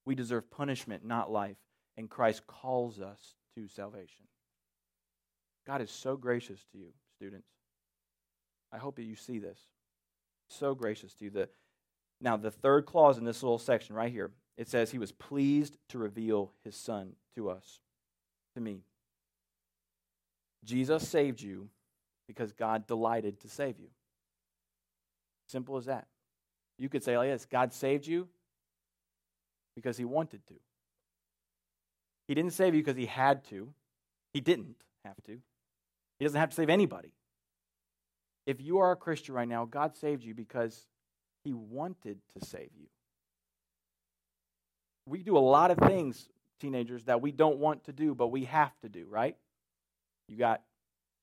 We 0.04 0.14
deserve 0.14 0.50
punishment, 0.50 1.04
not 1.04 1.30
life, 1.30 1.56
and 1.96 2.10
Christ 2.10 2.46
calls 2.46 3.00
us 3.00 3.34
to 3.56 3.68
salvation. 3.68 4.26
God 5.66 5.80
is 5.80 5.90
so 5.90 6.16
gracious 6.16 6.60
to 6.72 6.78
you, 6.78 6.90
students. 7.16 7.48
I 8.72 8.78
hope 8.78 8.96
that 8.96 9.04
you 9.04 9.16
see 9.16 9.38
this. 9.38 9.58
So 10.48 10.74
gracious 10.74 11.12
to 11.14 11.24
you. 11.24 11.30
The, 11.30 11.48
now, 12.20 12.36
the 12.36 12.50
third 12.50 12.86
clause 12.86 13.18
in 13.18 13.24
this 13.24 13.42
little 13.42 13.58
section 13.58 13.96
right 13.96 14.12
here, 14.12 14.30
it 14.56 14.68
says, 14.68 14.90
He 14.90 14.98
was 14.98 15.12
pleased 15.12 15.76
to 15.88 15.98
reveal 15.98 16.52
His 16.64 16.76
Son 16.76 17.12
to 17.34 17.50
us, 17.50 17.80
to 18.54 18.60
me. 18.60 18.82
Jesus 20.64 21.08
saved 21.08 21.40
you 21.40 21.68
because 22.26 22.52
God 22.52 22.86
delighted 22.86 23.40
to 23.40 23.48
save 23.48 23.78
you. 23.78 23.88
Simple 25.48 25.76
as 25.76 25.86
that. 25.86 26.06
You 26.78 26.88
could 26.88 27.02
say 27.02 27.14
oh, 27.14 27.20
like 27.20 27.30
this 27.30 27.46
God 27.46 27.72
saved 27.72 28.06
you 28.06 28.28
because 29.74 29.96
He 29.96 30.04
wanted 30.04 30.46
to. 30.48 30.54
He 32.28 32.34
didn't 32.34 32.52
save 32.52 32.74
you 32.74 32.82
because 32.82 32.96
He 32.96 33.06
had 33.06 33.44
to. 33.46 33.72
He 34.32 34.40
didn't 34.40 34.76
have 35.04 35.16
to. 35.26 35.38
He 36.18 36.24
doesn't 36.24 36.38
have 36.38 36.50
to 36.50 36.56
save 36.56 36.70
anybody. 36.70 37.12
If 38.46 38.60
you 38.60 38.78
are 38.78 38.92
a 38.92 38.96
Christian 38.96 39.34
right 39.34 39.48
now, 39.48 39.64
God 39.64 39.96
saved 39.96 40.22
you 40.22 40.34
because 40.34 40.86
he 41.44 41.52
wanted 41.52 42.18
to 42.38 42.44
save 42.44 42.70
you. 42.78 42.86
We 45.06 45.22
do 45.22 45.36
a 45.36 45.40
lot 45.40 45.70
of 45.70 45.78
things, 45.78 46.28
teenagers, 46.60 47.04
that 47.04 47.20
we 47.20 47.32
don't 47.32 47.58
want 47.58 47.84
to 47.84 47.92
do, 47.92 48.14
but 48.14 48.28
we 48.28 48.44
have 48.44 48.72
to 48.80 48.88
do, 48.88 49.06
right? 49.08 49.36
You 50.28 50.36
got 50.36 50.62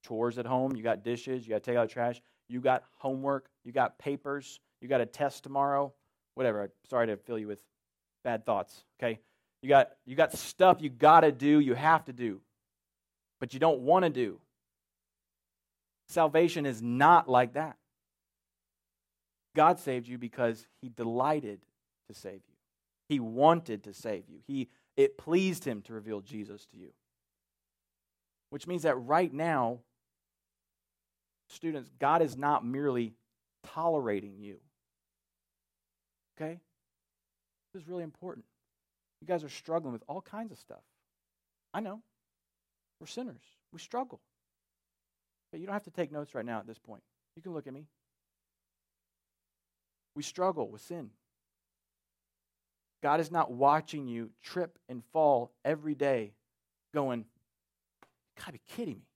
chores 0.06 0.38
at 0.38 0.46
home, 0.46 0.76
you 0.76 0.84
got 0.84 1.04
dishes, 1.04 1.46
you 1.46 1.50
got 1.50 1.64
to 1.64 1.72
take 1.72 1.78
out 1.78 1.90
trash, 1.90 2.22
you 2.48 2.60
got 2.60 2.84
homework, 2.98 3.48
you 3.64 3.72
got 3.72 3.98
papers, 3.98 4.60
you 4.82 4.88
got 4.88 5.02
a 5.02 5.06
test 5.06 5.44
tomorrow, 5.44 5.94
whatever. 6.36 6.72
Sorry 6.90 7.08
to 7.08 7.18
fill 7.18 7.40
you 7.40 7.48
with 7.48 7.60
bad 8.24 8.46
thoughts, 8.46 8.84
okay? 9.00 9.20
You 9.62 9.70
got 9.70 9.92
you 10.06 10.16
got 10.16 10.34
stuff 10.34 10.82
you 10.82 10.90
got 10.90 11.22
to 11.22 11.32
do, 11.32 11.60
you 11.60 11.74
have 11.74 12.06
to 12.06 12.14
do, 12.14 12.42
but 13.40 13.54
you 13.54 13.60
don't 13.60 13.80
want 13.80 14.04
to 14.04 14.10
do. 14.10 14.40
Salvation 16.10 16.66
is 16.66 16.82
not 16.82 17.30
like 17.30 17.54
that. 17.54 17.78
God 19.56 19.80
saved 19.80 20.08
you 20.08 20.18
because 20.18 20.68
he 20.82 20.90
delighted 20.90 21.62
to 22.10 22.14
save 22.14 22.42
you. 22.48 22.56
He 23.08 23.20
wanted 23.20 23.84
to 23.84 23.94
save 23.94 24.28
you. 24.28 24.40
He 24.48 24.70
it 24.98 25.18
pleased 25.18 25.66
him 25.66 25.82
to 25.84 25.94
reveal 25.94 26.22
Jesus 26.22 26.66
to 26.68 26.78
you. 26.78 26.90
Which 28.50 28.68
means 28.68 28.84
that 28.84 28.96
right 28.96 29.34
now 29.34 29.80
students, 31.48 31.90
God 32.00 32.22
is 32.22 32.38
not 32.38 32.66
merely 32.66 33.14
tolerating 33.64 34.40
you. 34.40 34.58
Okay? 36.36 36.60
This 37.74 37.84
is 37.84 37.88
really 37.88 38.04
important. 38.04 38.46
You 39.22 39.28
guys 39.28 39.44
are 39.44 39.50
struggling 39.50 39.94
with 39.94 40.04
all 40.08 40.22
kinds 40.22 40.52
of 40.52 40.58
stuff. 40.58 40.84
I 41.74 41.80
know. 41.80 42.02
We're 43.00 43.08
sinners. 43.08 43.42
We 43.72 43.80
struggle. 43.80 44.22
But 45.52 45.60
you 45.60 45.66
don't 45.66 45.74
have 45.74 45.84
to 45.84 45.92
take 45.92 46.12
notes 46.12 46.36
right 46.36 46.46
now 46.46 46.60
at 46.60 46.68
this 46.68 46.80
point. 46.80 47.04
You 47.36 47.42
can 47.42 47.54
look 47.54 47.68
at 47.68 47.74
me. 47.74 47.88
We 50.16 50.24
struggle 50.24 50.70
with 50.70 50.82
sin. 50.82 51.10
God 53.02 53.20
is 53.20 53.32
not 53.32 53.52
watching 53.52 54.08
you 54.08 54.30
trip 54.42 54.78
and 54.88 55.04
fall 55.12 55.52
every 55.66 55.96
day, 55.96 56.34
going, 56.94 57.20
you 57.20 57.26
gotta 58.40 58.54
be 58.54 58.62
kidding 58.76 58.96
me. 58.96 59.08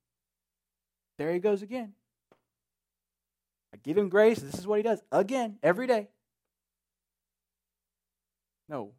There 1.17 1.31
he 1.31 1.39
goes 1.39 1.61
again. 1.61 1.93
Give 3.87 3.97
him 3.97 4.09
grace. 4.09 4.39
This 4.39 4.59
is 4.59 4.67
what 4.67 4.79
he 4.79 4.83
does 4.83 5.01
again, 5.13 5.59
every 5.63 5.87
day. 5.87 6.09
No. 8.67 8.91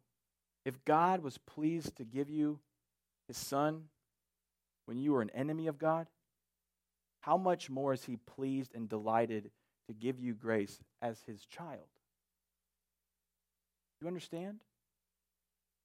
If 0.65 0.83
God 0.83 1.21
was 1.21 1.37
pleased 1.37 1.95
to 1.97 2.03
give 2.03 2.29
you 2.29 2.59
his 3.27 3.37
son 3.37 3.83
when 4.85 4.97
you 4.97 5.13
were 5.13 5.21
an 5.21 5.29
enemy 5.29 5.67
of 5.67 5.77
God, 5.77 6.07
how 7.21 7.37
much 7.37 7.69
more 7.69 7.93
is 7.93 8.03
he 8.05 8.17
pleased 8.17 8.73
and 8.73 8.89
delighted 8.89 9.51
to 9.89 9.93
give 9.93 10.19
you 10.19 10.33
grace 10.33 10.79
as 11.03 11.19
his 11.27 11.45
child. 11.45 11.87
You 14.01 14.07
understand? 14.07 14.61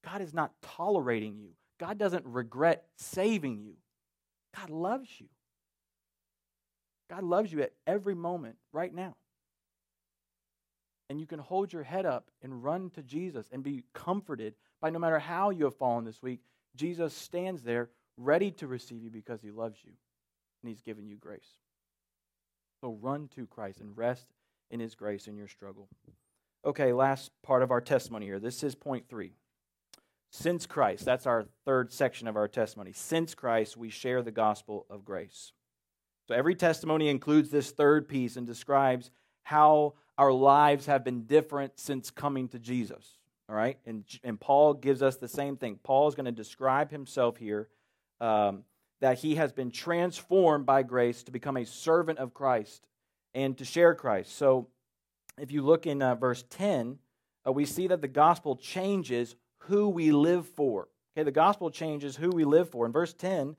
God 0.02 0.22
is 0.22 0.32
not 0.32 0.52
tolerating 0.62 1.38
you. 1.38 1.50
God 1.78 1.98
doesn't 1.98 2.24
regret 2.24 2.84
saving 2.96 3.58
you. 3.58 3.74
God 4.58 4.70
loves 4.70 5.08
you. 5.18 5.26
God 7.10 7.24
loves 7.24 7.52
you 7.52 7.62
at 7.62 7.72
every 7.86 8.14
moment 8.14 8.56
right 8.72 8.92
now. 8.92 9.16
And 11.10 11.20
you 11.20 11.26
can 11.26 11.38
hold 11.38 11.72
your 11.72 11.82
head 11.82 12.06
up 12.06 12.30
and 12.42 12.64
run 12.64 12.90
to 12.90 13.02
Jesus 13.02 13.48
and 13.52 13.62
be 13.62 13.84
comforted 13.92 14.54
by 14.80 14.90
no 14.90 14.98
matter 14.98 15.18
how 15.18 15.50
you 15.50 15.64
have 15.64 15.76
fallen 15.76 16.04
this 16.04 16.22
week. 16.22 16.40
Jesus 16.76 17.14
stands 17.14 17.62
there 17.62 17.90
ready 18.16 18.50
to 18.52 18.66
receive 18.66 19.02
you 19.02 19.10
because 19.10 19.42
he 19.42 19.50
loves 19.50 19.78
you 19.84 19.92
and 20.62 20.70
he's 20.70 20.80
given 20.80 21.06
you 21.06 21.16
grace. 21.16 21.58
So 22.80 22.98
run 23.00 23.28
to 23.34 23.46
Christ 23.46 23.80
and 23.80 23.96
rest 23.96 24.28
in 24.70 24.80
his 24.80 24.94
grace 24.94 25.26
in 25.26 25.36
your 25.36 25.48
struggle. 25.48 25.88
Okay, 26.64 26.92
last 26.92 27.30
part 27.42 27.62
of 27.62 27.70
our 27.70 27.80
testimony 27.80 28.26
here. 28.26 28.40
This 28.40 28.62
is 28.62 28.74
point 28.74 29.08
three. 29.08 29.32
Since 30.30 30.66
Christ, 30.66 31.04
that's 31.04 31.26
our 31.26 31.44
third 31.64 31.92
section 31.92 32.26
of 32.26 32.36
our 32.36 32.48
testimony. 32.48 32.92
Since 32.92 33.34
Christ, 33.34 33.76
we 33.76 33.90
share 33.90 34.22
the 34.22 34.32
gospel 34.32 34.86
of 34.90 35.04
grace. 35.04 35.52
So 36.28 36.34
every 36.34 36.54
testimony 36.54 37.08
includes 37.08 37.50
this 37.50 37.70
third 37.70 38.08
piece 38.08 38.36
and 38.36 38.46
describes 38.46 39.10
how 39.42 39.94
our 40.16 40.32
lives 40.32 40.86
have 40.86 41.04
been 41.04 41.22
different 41.24 41.78
since 41.78 42.10
coming 42.10 42.48
to 42.48 42.58
Jesus. 42.58 43.18
All 43.48 43.56
right? 43.56 43.78
And, 43.84 44.04
and 44.22 44.40
Paul 44.40 44.74
gives 44.74 45.02
us 45.02 45.16
the 45.16 45.28
same 45.28 45.56
thing. 45.56 45.78
Paul 45.82 46.08
is 46.08 46.14
going 46.14 46.24
to 46.26 46.32
describe 46.32 46.90
himself 46.90 47.36
here 47.36 47.68
um, 48.20 48.64
that 49.00 49.18
he 49.18 49.34
has 49.34 49.52
been 49.52 49.70
transformed 49.70 50.64
by 50.64 50.82
grace 50.82 51.22
to 51.24 51.32
become 51.32 51.56
a 51.56 51.66
servant 51.66 52.18
of 52.18 52.32
Christ 52.32 52.86
and 53.34 53.56
to 53.58 53.64
share 53.64 53.94
Christ. 53.94 54.36
So 54.36 54.68
if 55.38 55.52
you 55.52 55.62
look 55.62 55.86
in 55.86 56.00
uh, 56.00 56.14
verse 56.14 56.44
10, 56.48 56.98
uh, 57.46 57.52
we 57.52 57.66
see 57.66 57.86
that 57.88 58.00
the 58.00 58.08
gospel 58.08 58.56
changes 58.56 59.36
who 59.58 59.88
we 59.88 60.12
live 60.12 60.46
for. 60.46 60.88
Okay, 61.16 61.24
the 61.24 61.30
gospel 61.30 61.70
changes 61.70 62.16
who 62.16 62.30
we 62.30 62.44
live 62.44 62.70
for. 62.70 62.86
In 62.86 62.92
verse 62.92 63.12
10, 63.12 63.56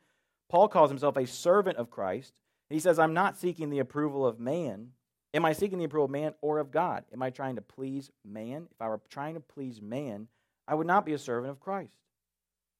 Paul 0.49 0.67
calls 0.67 0.89
himself 0.89 1.17
a 1.17 1.27
servant 1.27 1.77
of 1.77 1.89
Christ. 1.89 2.33
He 2.69 2.79
says, 2.79 2.97
I'm 2.99 3.13
not 3.13 3.37
seeking 3.37 3.69
the 3.69 3.79
approval 3.79 4.25
of 4.25 4.39
man. 4.39 4.89
Am 5.33 5.45
I 5.45 5.53
seeking 5.53 5.77
the 5.77 5.85
approval 5.85 6.05
of 6.05 6.11
man 6.11 6.33
or 6.41 6.59
of 6.59 6.71
God? 6.71 7.03
Am 7.13 7.21
I 7.21 7.29
trying 7.29 7.55
to 7.55 7.61
please 7.61 8.09
man? 8.23 8.67
If 8.71 8.81
I 8.81 8.87
were 8.87 9.01
trying 9.09 9.35
to 9.35 9.39
please 9.39 9.81
man, 9.81 10.27
I 10.67 10.75
would 10.75 10.87
not 10.87 11.05
be 11.05 11.13
a 11.13 11.19
servant 11.19 11.51
of 11.51 11.59
Christ. 11.59 11.93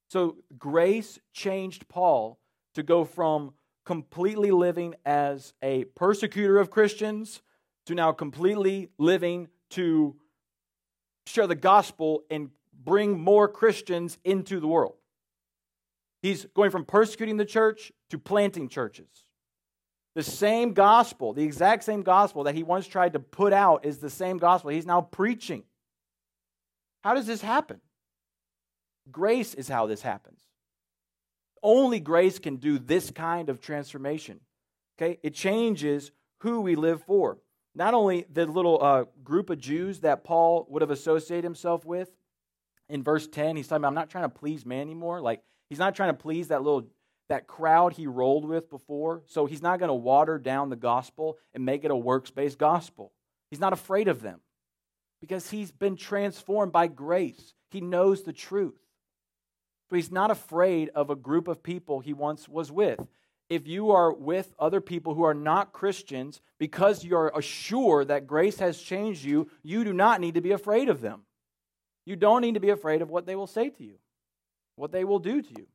So 0.09 0.37
grace 0.57 1.19
changed 1.33 1.87
Paul 1.87 2.39
to 2.73 2.83
go 2.83 3.03
from 3.03 3.53
completely 3.85 4.51
living 4.51 4.95
as 5.05 5.53
a 5.61 5.83
persecutor 5.83 6.57
of 6.57 6.71
Christians 6.71 7.41
to 7.85 7.93
now 7.93 8.11
completely 8.11 8.89
living 8.97 9.47
to 9.71 10.15
share 11.27 11.47
the 11.47 11.55
gospel 11.55 12.23
and 12.29 12.49
bring 12.73 13.19
more 13.19 13.47
Christians 13.47 14.17
into 14.23 14.59
the 14.59 14.67
world. 14.67 14.95
He's 16.21 16.45
going 16.55 16.71
from 16.71 16.85
persecuting 16.85 17.37
the 17.37 17.45
church 17.45 17.91
to 18.09 18.17
planting 18.17 18.69
churches. 18.69 19.24
The 20.15 20.23
same 20.23 20.73
gospel, 20.73 21.33
the 21.33 21.43
exact 21.43 21.83
same 21.83 22.01
gospel 22.01 22.45
that 22.45 22.55
he 22.55 22.63
once 22.63 22.87
tried 22.87 23.13
to 23.13 23.19
put 23.19 23.51
out, 23.51 23.85
is 23.85 23.99
the 23.99 24.09
same 24.09 24.37
gospel 24.37 24.71
he's 24.71 24.85
now 24.85 25.01
preaching. 25.01 25.63
How 27.03 27.13
does 27.13 27.27
this 27.27 27.41
happen? 27.41 27.81
Grace 29.11 29.53
is 29.53 29.67
how 29.67 29.85
this 29.87 30.01
happens. 30.01 30.39
Only 31.61 31.99
grace 31.99 32.39
can 32.39 32.55
do 32.55 32.79
this 32.79 33.11
kind 33.11 33.49
of 33.49 33.59
transformation. 33.59 34.39
Okay? 34.97 35.19
It 35.21 35.33
changes 35.33 36.11
who 36.39 36.61
we 36.61 36.75
live 36.75 37.03
for. 37.03 37.37
Not 37.75 37.93
only 37.93 38.25
the 38.31 38.45
little 38.45 38.81
uh, 38.81 39.03
group 39.23 39.49
of 39.49 39.59
Jews 39.59 39.99
that 39.99 40.23
Paul 40.23 40.65
would 40.69 40.81
have 40.81 40.91
associated 40.91 41.43
himself 41.43 41.85
with 41.85 42.09
in 42.87 43.03
verse 43.03 43.27
10, 43.27 43.57
he's 43.57 43.67
talking 43.67 43.81
about, 43.81 43.89
I'm 43.89 43.95
not 43.95 44.09
trying 44.09 44.23
to 44.23 44.29
please 44.29 44.65
man 44.65 44.81
anymore. 44.81 45.19
Like, 45.19 45.43
he's 45.69 45.79
not 45.79 45.93
trying 45.93 46.09
to 46.09 46.17
please 46.17 46.47
that 46.47 46.63
little 46.63 46.87
that 47.29 47.47
crowd 47.47 47.93
he 47.93 48.07
rolled 48.07 48.45
with 48.45 48.69
before. 48.69 49.23
So 49.25 49.45
he's 49.45 49.61
not 49.61 49.79
going 49.79 49.89
to 49.89 49.93
water 49.93 50.37
down 50.37 50.69
the 50.69 50.75
gospel 50.75 51.37
and 51.53 51.65
make 51.65 51.83
it 51.83 51.91
a 51.91 51.95
works 51.95 52.31
based 52.31 52.57
gospel. 52.57 53.11
He's 53.49 53.59
not 53.59 53.73
afraid 53.73 54.07
of 54.07 54.21
them 54.21 54.41
because 55.21 55.49
he's 55.49 55.71
been 55.71 55.95
transformed 55.95 56.71
by 56.71 56.87
grace. 56.87 57.53
He 57.71 57.81
knows 57.81 58.23
the 58.23 58.33
truth. 58.33 58.79
So 59.89 59.95
he's 59.95 60.11
not 60.11 60.31
afraid 60.31 60.89
of 60.89 61.09
a 61.09 61.15
group 61.15 61.47
of 61.47 61.63
people 61.63 61.99
he 61.99 62.13
once 62.13 62.49
was 62.49 62.71
with. 62.71 62.99
If 63.49 63.67
you 63.67 63.91
are 63.91 64.11
with 64.11 64.55
other 64.57 64.81
people 64.81 65.13
who 65.13 65.23
are 65.23 65.35
not 65.35 65.71
Christians 65.71 66.41
because 66.57 67.03
you're 67.03 67.31
assured 67.35 68.07
that 68.07 68.25
grace 68.25 68.57
has 68.57 68.79
changed 68.79 69.23
you, 69.23 69.49
you 69.61 69.83
do 69.83 69.93
not 69.93 70.19
need 70.19 70.33
to 70.33 70.41
be 70.41 70.51
afraid 70.51 70.89
of 70.89 71.01
them. 71.01 71.21
You 72.05 72.15
don't 72.15 72.41
need 72.41 72.55
to 72.55 72.59
be 72.59 72.71
afraid 72.71 73.01
of 73.01 73.09
what 73.09 73.25
they 73.27 73.35
will 73.35 73.47
say 73.47 73.69
to 73.69 73.83
you, 73.83 73.95
what 74.75 74.91
they 74.91 75.03
will 75.03 75.19
do 75.19 75.41
to 75.41 75.49
you. 75.49 75.67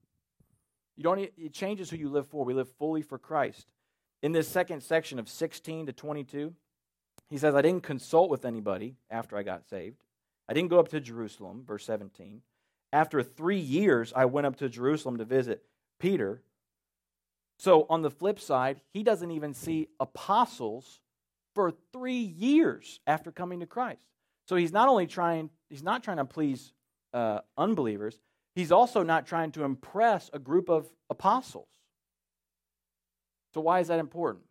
You 0.97 1.03
don't 1.03 1.19
it 1.19 1.53
changes 1.53 1.91
who 1.91 1.97
you 1.97 2.09
live 2.09 2.27
for. 2.27 2.45
We 2.45 2.55
live 2.55 2.69
fully 2.79 3.03
for 3.03 3.19
Christ. 3.19 3.73
In 4.23 4.33
this 4.33 4.49
second 4.49 4.83
section 4.83 5.19
of 5.19 5.29
16 5.29 5.87
to 5.87 5.93
22, 5.93 6.55
he 7.31 7.39
says, 7.39 7.55
I 7.55 7.63
didn't 7.63 7.85
consult 7.85 8.29
with 8.29 8.45
anybody 8.45 8.97
after 9.11 9.37
I 9.37 9.43
got 9.43 9.69
saved. 9.69 10.03
I 10.49 10.53
didn't 10.53 10.71
go 10.71 10.81
up 10.81 10.89
to 10.89 11.01
Jerusalem, 11.01 11.63
verse 11.65 11.87
17. 11.87 12.43
After 12.93 13.23
three 13.23 13.61
years, 13.61 14.13
I 14.15 14.25
went 14.25 14.49
up 14.49 14.57
to 14.57 14.69
Jerusalem 14.69 15.19
to 15.19 15.25
visit 15.25 15.63
Peter. 16.01 16.43
So, 17.59 17.87
on 17.89 18.03
the 18.03 18.11
flip 18.11 18.41
side, 18.41 18.81
he 18.93 19.05
doesn't 19.05 19.31
even 19.31 19.55
see 19.55 19.89
apostles 20.01 21.01
for 21.55 21.73
three 21.93 22.19
years 22.19 23.01
after 23.07 23.31
coming 23.31 23.61
to 23.61 23.67
Christ. 23.67 24.05
So, 24.49 24.57
he's 24.57 24.73
not 24.73 24.89
only 24.89 25.07
trying, 25.07 25.51
he's 25.69 25.85
not 25.85 26.03
trying 26.03 26.17
to 26.17 26.25
please 26.25 26.73
uh, 27.15 27.41
unbelievers, 27.57 28.19
he's 28.55 28.73
also 28.73 29.03
not 29.03 29.27
trying 29.27 29.53
to 29.53 29.65
impress 29.65 30.31
a 30.33 30.39
group 30.39 30.69
of 30.69 30.89
apostles. 31.09 31.69
So, 33.55 33.61
why 33.61 33.81
is 33.81 33.89
that 33.89 33.99
important? 33.99 34.45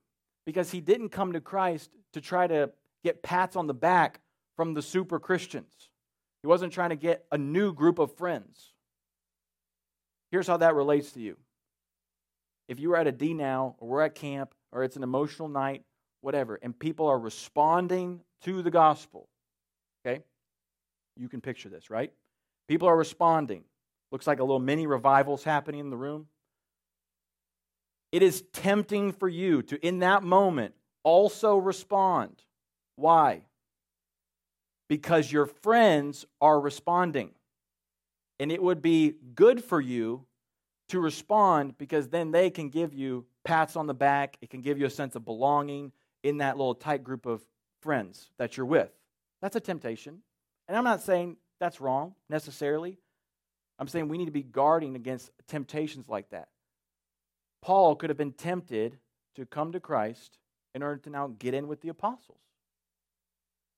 Because 0.46 0.72
he 0.72 0.82
didn't 0.82 1.10
come 1.10 1.34
to 1.34 1.42
Christ 1.42 1.90
to 2.14 2.22
try 2.22 2.48
to 2.48 2.72
get 3.04 3.24
pats 3.24 3.56
on 3.56 3.68
the 3.68 3.74
back 3.74 4.20
from 4.56 4.74
the 4.74 4.82
super 4.82 5.20
Christians. 5.20 5.90
He 6.42 6.48
wasn't 6.48 6.74
trying 6.74 6.90
to 6.90 6.96
get 6.96 7.26
a 7.32 7.38
new 7.38 7.74
group 7.74 8.00
of 8.00 8.16
friends. 8.16 8.74
Here's 10.32 10.48
how 10.48 10.58
that 10.58 10.76
relates 10.76 11.12
to 11.14 11.20
you. 11.20 11.38
If 12.68 12.80
you 12.80 12.90
were 12.90 12.98
at 12.98 13.08
a 13.08 13.12
D 13.12 13.34
now, 13.34 13.76
or 13.80 13.88
we're 13.88 14.02
at 14.02 14.16
camp, 14.16 14.54
or 14.72 14.84
it's 14.84 14.96
an 14.96 15.04
emotional 15.04 15.50
night, 15.50 15.84
whatever, 16.22 16.60
and 16.62 16.78
people 16.78 17.08
are 17.08 17.18
responding 17.18 18.22
to 18.44 18.62
the 18.62 18.72
gospel, 18.72 19.28
okay? 20.06 20.24
You 21.18 21.30
can 21.30 21.42
picture 21.42 21.70
this, 21.70 21.90
right? 21.90 22.12
People 22.68 22.88
are 22.88 22.96
responding. 22.96 23.64
Looks 24.12 24.28
like 24.28 24.40
a 24.40 24.44
little 24.44 24.60
mini 24.60 24.88
revival's 24.88 25.44
happening 25.44 25.80
in 25.82 25.90
the 25.90 25.98
room. 25.98 26.28
It 28.12 28.24
is 28.24 28.44
tempting 28.54 29.12
for 29.12 29.30
you 29.30 29.62
to, 29.64 29.86
in 29.86 30.00
that 30.00 30.24
moment, 30.24 30.74
also 31.04 31.58
respond. 31.58 32.44
Why? 32.96 33.44
because 34.90 35.32
your 35.32 35.46
friends 35.46 36.26
are 36.42 36.60
responding. 36.60 37.32
And 38.40 38.52
it 38.52 38.62
would 38.62 38.82
be 38.82 39.16
good 39.36 39.64
for 39.64 39.80
you 39.80 40.26
to 40.90 41.00
respond 41.00 41.78
because 41.78 42.10
then 42.10 42.32
they 42.32 42.50
can 42.50 42.70
give 42.70 42.94
you 42.94 43.26
pats 43.46 43.76
on 43.76 43.88
the 43.88 43.94
back. 43.94 44.38
It 44.42 44.50
can 44.50 44.62
give 44.62 44.80
you 44.80 44.88
a 44.88 44.90
sense 44.90 45.16
of 45.16 45.24
belonging 45.24 45.92
in 46.24 46.40
that 46.40 46.58
little 46.58 46.76
tight 46.76 47.04
group 47.04 47.26
of 47.26 47.42
friends 47.82 48.32
that 48.38 48.58
you're 48.58 48.66
with. 48.66 48.90
That's 49.42 49.56
a 49.56 49.62
temptation. 49.62 50.20
And 50.68 50.76
I'm 50.76 50.84
not 50.84 51.02
saying 51.02 51.38
that's 51.60 51.80
wrong 51.80 52.16
necessarily. 52.30 52.98
I'm 53.80 53.88
saying 53.88 54.10
we 54.10 54.18
need 54.18 54.26
to 54.26 54.32
be 54.32 54.44
guarding 54.44 54.96
against 54.96 55.32
temptations 55.48 56.10
like 56.10 56.30
that. 56.30 56.50
Paul 57.62 57.96
could 57.96 58.10
have 58.10 58.18
been 58.18 58.34
tempted 58.34 59.00
to 59.36 59.46
come 59.46 59.72
to 59.72 59.80
Christ 59.80 60.38
in 60.76 60.84
order 60.84 60.98
to 60.98 61.10
now 61.10 61.34
get 61.40 61.54
in 61.54 61.68
with 61.68 61.82
the 61.82 61.90
apostles. 61.90 62.40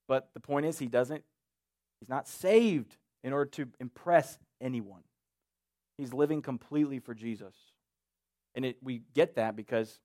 But 0.08 0.30
the 0.34 0.40
point 0.40 0.66
is, 0.66 0.80
he 0.80 0.88
doesn't, 0.88 1.24
he's 2.00 2.10
not 2.10 2.28
saved 2.28 2.98
in 3.24 3.32
order 3.32 3.50
to 3.52 3.68
impress 3.80 4.38
anyone. 4.60 5.04
He's 5.98 6.14
living 6.14 6.42
completely 6.42 7.00
for 7.00 7.14
Jesus. 7.14 7.54
And 8.56 8.66
it, 8.66 8.78
we 8.82 9.04
get 9.14 9.36
that 9.36 9.56
because 9.56 10.00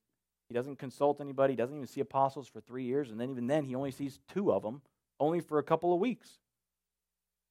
he 0.49 0.55
doesn't 0.55 0.79
consult 0.79 1.21
anybody, 1.21 1.55
he 1.55 1.57
doesn't 1.57 1.75
even 1.75 1.89
see 1.89 2.01
apostles 2.01 2.47
for 2.47 2.61
three 2.61 2.85
years, 2.85 3.11
and 3.11 3.21
then 3.21 3.31
even 3.31 3.47
then, 3.47 3.65
he 3.65 3.75
only 3.75 3.91
sees 3.91 4.21
two 4.33 4.53
of 4.53 4.63
them, 4.63 4.83
only 5.19 5.41
for 5.41 5.59
a 5.59 5.63
couple 5.63 5.93
of 5.93 5.99
weeks. 5.99 6.39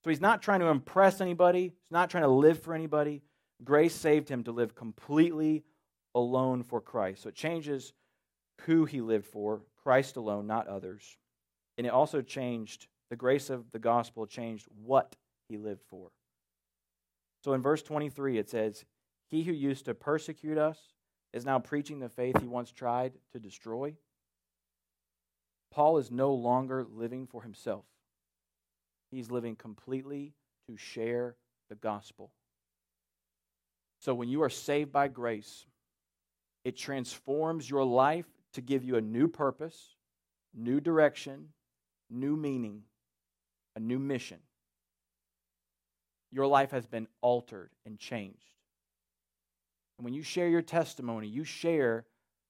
So 0.05 0.11
he's 0.11 0.21
not 0.21 0.43
trying 0.43 0.59
to 0.59 0.67
impress 0.67 1.19
anybody, 1.19 1.63
he's 1.63 1.91
not 1.91 2.11
trying 2.11 2.25
to 2.25 2.29
live 2.29 2.61
for 2.61 2.75
anybody. 2.75 3.23
Grace 3.63 3.95
saved 3.95 4.29
him 4.29 4.43
to 4.43 4.51
live 4.51 4.75
completely 4.75 5.63
alone 6.13 6.61
for 6.61 6.79
Christ. 6.79 7.23
So 7.23 7.29
it 7.29 7.35
changes 7.35 7.91
who 8.61 8.85
he 8.85 9.01
lived 9.01 9.25
for 9.25 9.63
Christ 9.81 10.15
alone, 10.15 10.45
not 10.45 10.67
others. 10.67 11.17
And 11.79 11.87
it 11.87 11.89
also 11.89 12.21
changed, 12.21 12.85
the 13.09 13.15
grace 13.15 13.49
of 13.49 13.71
the 13.71 13.79
gospel 13.79 14.27
changed 14.27 14.67
what 14.83 15.15
he 15.49 15.57
lived 15.57 15.81
for. 15.89 16.11
So 17.43 17.53
in 17.53 17.63
verse 17.63 17.81
23, 17.81 18.37
it 18.37 18.47
says, 18.47 18.85
He 19.31 19.41
who 19.41 19.53
used 19.53 19.85
to 19.85 19.95
persecute 19.95 20.59
us 20.59 20.77
is 21.33 21.45
now 21.45 21.57
preaching 21.57 21.97
the 21.97 22.09
faith 22.09 22.39
he 22.39 22.45
once 22.45 22.71
tried 22.71 23.13
to 23.31 23.39
destroy. 23.39 23.95
Paul 25.71 25.97
is 25.97 26.11
no 26.11 26.31
longer 26.31 26.85
living 26.87 27.25
for 27.25 27.41
himself, 27.41 27.85
he's 29.11 29.31
living 29.31 29.55
completely 29.55 30.33
to 30.67 30.77
share 30.77 31.35
the 31.69 31.75
gospel. 31.75 32.31
So 33.99 34.13
when 34.13 34.29
you 34.29 34.43
are 34.43 34.49
saved 34.49 34.91
by 34.91 35.07
grace, 35.07 35.65
it 36.63 36.77
transforms 36.77 37.69
your 37.69 37.83
life 37.83 38.25
to 38.53 38.61
give 38.61 38.83
you 38.83 38.95
a 38.97 39.01
new 39.01 39.27
purpose, 39.27 39.95
new 40.53 40.79
direction, 40.79 41.49
new 42.09 42.35
meaning, 42.35 42.83
a 43.75 43.79
new 43.79 43.99
mission. 43.99 44.39
Your 46.31 46.47
life 46.47 46.71
has 46.71 46.85
been 46.85 47.07
altered 47.21 47.69
and 47.85 47.97
changed. 47.97 48.39
And 49.97 50.05
when 50.05 50.13
you 50.13 50.23
share 50.23 50.49
your 50.49 50.61
testimony, 50.61 51.27
you 51.27 51.43
share 51.43 52.05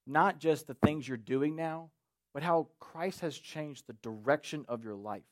not 0.07 0.39
just 0.39 0.67
the 0.67 0.73
things 0.73 1.07
you're 1.07 1.17
doing 1.17 1.55
now, 1.55 1.89
but 2.33 2.43
how 2.43 2.67
Christ 2.79 3.21
has 3.21 3.37
changed 3.37 3.87
the 3.87 3.93
direction 4.01 4.65
of 4.67 4.83
your 4.83 4.95
life, 4.95 5.23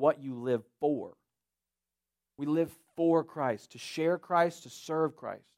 what 0.00 0.22
you 0.22 0.34
live 0.34 0.62
for. 0.80 1.12
We 2.36 2.46
live 2.46 2.72
for 2.96 3.22
Christ, 3.22 3.72
to 3.72 3.78
share 3.78 4.18
Christ, 4.18 4.62
to 4.64 4.70
serve 4.70 5.14
Christ. 5.14 5.52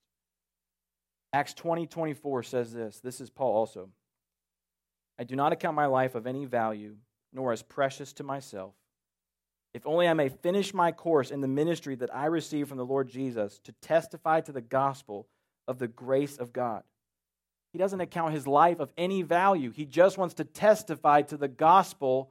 Acts 1.33 1.55
20 1.55 1.87
24 1.87 2.43
says 2.43 2.73
this. 2.73 3.01
This 3.01 3.21
is 3.21 3.31
Paul 3.31 3.55
also. 3.55 3.89
I 5.19 5.25
do 5.25 5.37
not 5.37 5.53
account 5.53 5.77
my 5.77 5.87
life 5.87 6.15
of 6.15 6.27
any 6.27 6.45
value, 6.45 6.97
nor 7.33 7.53
as 7.53 7.63
precious 7.63 8.13
to 8.15 8.25
myself, 8.25 8.75
if 9.73 9.87
only 9.87 10.09
I 10.09 10.15
may 10.15 10.29
finish 10.29 10.75
my 10.75 10.93
course 10.93 11.31
in 11.31 11.41
the 11.41 11.49
ministry 11.49 11.95
that 11.97 12.15
I 12.15 12.27
received 12.27 12.69
from 12.69 12.79
the 12.79 12.85
Lord 12.85 13.09
Jesus 13.09 13.59
to 13.65 13.73
testify 13.81 14.41
to 14.43 14.53
the 14.53 14.61
gospel 14.61 15.29
of 15.69 15.79
the 15.79 15.89
grace 15.89 16.37
of 16.37 16.53
God. 16.53 16.83
He 17.73 17.79
doesn't 17.79 18.01
account 18.01 18.35
his 18.35 18.47
life 18.47 18.81
of 18.81 18.93
any 18.99 19.23
value. 19.23 19.71
He 19.71 19.87
just 19.87 20.19
wants 20.19 20.35
to 20.35 20.45
testify 20.45 21.23
to 21.23 21.39
the 21.39 21.49
gospel 21.49 22.31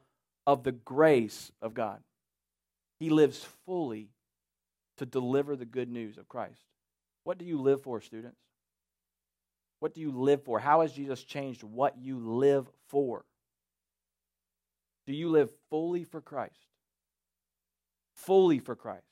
of 0.52 0.64
the 0.64 0.72
grace 0.72 1.52
of 1.62 1.74
God. 1.74 2.00
He 3.00 3.10
lives 3.10 3.46
fully 3.66 4.10
to 4.98 5.06
deliver 5.06 5.56
the 5.56 5.66
good 5.66 5.90
news 5.90 6.18
of 6.18 6.28
Christ. 6.28 6.62
What 7.24 7.38
do 7.38 7.46
you 7.46 7.60
live 7.60 7.82
for, 7.82 8.02
students? 8.02 8.40
What 9.80 9.94
do 9.94 10.02
you 10.02 10.12
live 10.12 10.44
for? 10.44 10.60
How 10.60 10.82
has 10.82 10.94
Jesus 10.94 11.24
changed 11.24 11.64
what 11.64 11.98
you 11.98 12.20
live 12.20 12.68
for? 12.90 13.26
Do 15.08 15.14
you 15.14 15.30
live 15.30 15.50
fully 15.70 16.04
for 16.04 16.22
Christ? 16.22 16.68
Fully 18.16 18.60
for 18.60 18.76
Christ? 18.76 19.06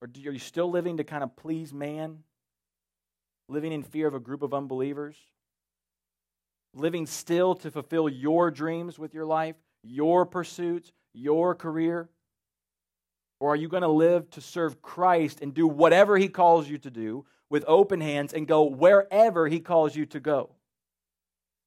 Or 0.00 0.08
are 0.08 0.32
you 0.32 0.38
still 0.38 0.70
living 0.70 0.96
to 0.96 1.04
kind 1.04 1.22
of 1.22 1.36
please 1.36 1.74
man? 1.74 2.20
living 3.48 3.72
in 3.72 3.82
fear 3.82 4.06
of 4.06 4.14
a 4.14 4.20
group 4.20 4.42
of 4.42 4.54
unbelievers, 4.54 5.16
living 6.74 7.06
still 7.06 7.54
to 7.56 7.70
fulfill 7.70 8.08
your 8.08 8.50
dreams 8.50 8.98
with 8.98 9.14
your 9.14 9.24
life, 9.24 9.56
your 9.88 10.26
pursuits, 10.26 10.92
your 11.12 11.54
career? 11.54 12.08
Or 13.40 13.52
are 13.52 13.56
you 13.56 13.68
going 13.68 13.82
to 13.82 13.88
live 13.88 14.28
to 14.30 14.40
serve 14.40 14.82
Christ 14.82 15.40
and 15.40 15.54
do 15.54 15.66
whatever 15.66 16.16
He 16.16 16.28
calls 16.28 16.68
you 16.68 16.78
to 16.78 16.90
do 16.90 17.24
with 17.50 17.64
open 17.66 18.00
hands 18.00 18.32
and 18.32 18.46
go 18.46 18.64
wherever 18.64 19.46
He 19.46 19.60
calls 19.60 19.94
you 19.94 20.06
to 20.06 20.20
go? 20.20 20.50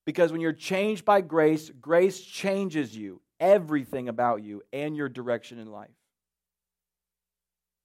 Because 0.06 0.32
when 0.32 0.42
you're 0.42 0.52
changed 0.52 1.06
by 1.06 1.22
grace, 1.22 1.70
grace 1.80 2.20
changes 2.20 2.96
you, 2.96 3.22
everything 3.40 4.10
about 4.10 4.44
you, 4.44 4.62
and 4.74 4.96
your 4.96 5.10
direction 5.10 5.60
in 5.60 5.72
life. 5.72 5.90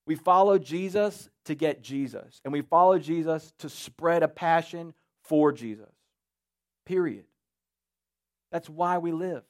We 0.07 0.14
follow 0.14 0.59
Jesus 0.59 1.29
to 1.44 1.55
get 1.55 1.83
Jesus, 1.83 2.40
and 2.44 2.53
we 2.53 2.62
follow 2.62 2.99
Jesus 2.99 3.53
to 3.59 3.68
spread 3.68 4.22
a 4.22 4.29
passion 4.29 4.94
for 5.22 5.53
Jesus. 5.53 5.92
Period. 6.85 7.25
That's 8.53 8.68
why 8.68 8.99
we 8.99 9.12
live. 9.12 9.42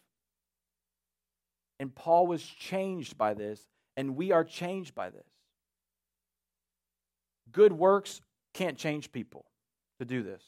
And 1.79 1.95
Paul 1.95 2.27
was 2.27 2.43
changed 2.43 3.19
by 3.19 3.35
this, 3.35 3.67
and 3.97 4.17
we 4.17 4.33
are 4.33 4.45
changed 4.45 4.95
by 4.95 5.11
this. 5.11 5.27
Good 7.53 7.73
works 7.73 8.21
can't 8.55 8.79
change 8.79 9.12
people 9.12 9.45
to 9.99 10.05
do 10.05 10.23
this. 10.23 10.43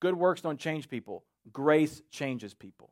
Good 0.00 0.14
works 0.14 0.40
don't 0.40 0.58
change 0.58 0.88
people, 0.88 1.24
grace 1.52 2.02
changes 2.10 2.54
people. 2.54 2.90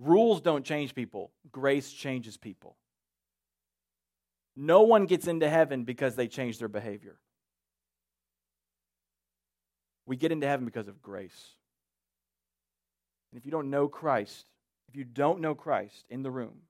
Rules 0.00 0.40
don't 0.40 0.64
change 0.64 0.94
people, 0.94 1.30
grace 1.50 1.92
changes 1.92 2.36
people. 2.36 2.76
No 4.56 4.82
one 4.82 5.06
gets 5.06 5.26
into 5.26 5.48
heaven 5.48 5.84
because 5.84 6.16
they 6.16 6.28
change 6.28 6.58
their 6.58 6.68
behavior. 6.68 7.16
We 10.06 10.16
get 10.16 10.32
into 10.32 10.46
heaven 10.46 10.64
because 10.64 10.88
of 10.88 11.02
grace. 11.02 11.54
And 13.30 13.38
if 13.38 13.44
you 13.44 13.52
don't 13.52 13.70
know 13.70 13.88
Christ, 13.88 14.46
if 14.88 14.96
you 14.96 15.04
don't 15.04 15.40
know 15.40 15.54
Christ 15.54 16.04
in 16.10 16.22
the 16.22 16.30
room, 16.30 16.62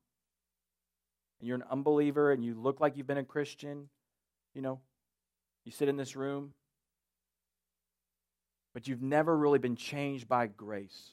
and 1.40 1.48
you're 1.48 1.56
an 1.56 1.64
unbeliever 1.70 2.32
and 2.32 2.44
you 2.44 2.54
look 2.54 2.80
like 2.80 2.96
you've 2.96 3.06
been 3.06 3.18
a 3.18 3.24
Christian, 3.24 3.88
you 4.54 4.62
know, 4.62 4.80
you 5.64 5.72
sit 5.72 5.88
in 5.88 5.96
this 5.96 6.16
room, 6.16 6.52
but 8.72 8.88
you've 8.88 9.02
never 9.02 9.36
really 9.36 9.58
been 9.58 9.76
changed 9.76 10.28
by 10.28 10.46
grace. 10.46 11.12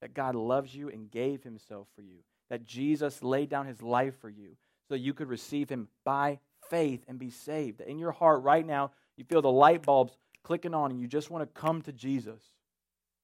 That 0.00 0.14
God 0.14 0.34
loves 0.34 0.74
you 0.74 0.90
and 0.90 1.10
gave 1.10 1.42
himself 1.42 1.88
for 1.96 2.02
you. 2.02 2.18
That 2.50 2.64
Jesus 2.64 3.22
laid 3.22 3.48
down 3.48 3.66
his 3.66 3.80
life 3.80 4.14
for 4.20 4.28
you 4.28 4.56
so 4.88 4.94
you 4.94 5.14
could 5.14 5.28
receive 5.28 5.70
him 5.70 5.88
by 6.04 6.40
faith 6.68 7.04
and 7.08 7.18
be 7.18 7.30
saved. 7.30 7.78
That 7.78 7.88
in 7.88 7.98
your 7.98 8.12
heart 8.12 8.42
right 8.42 8.66
now, 8.66 8.90
you 9.16 9.24
feel 9.24 9.40
the 9.40 9.50
light 9.50 9.82
bulbs 9.82 10.18
clicking 10.42 10.74
on 10.74 10.90
and 10.90 11.00
you 11.00 11.06
just 11.06 11.30
want 11.30 11.42
to 11.42 11.60
come 11.60 11.80
to 11.82 11.92
Jesus. 11.92 12.42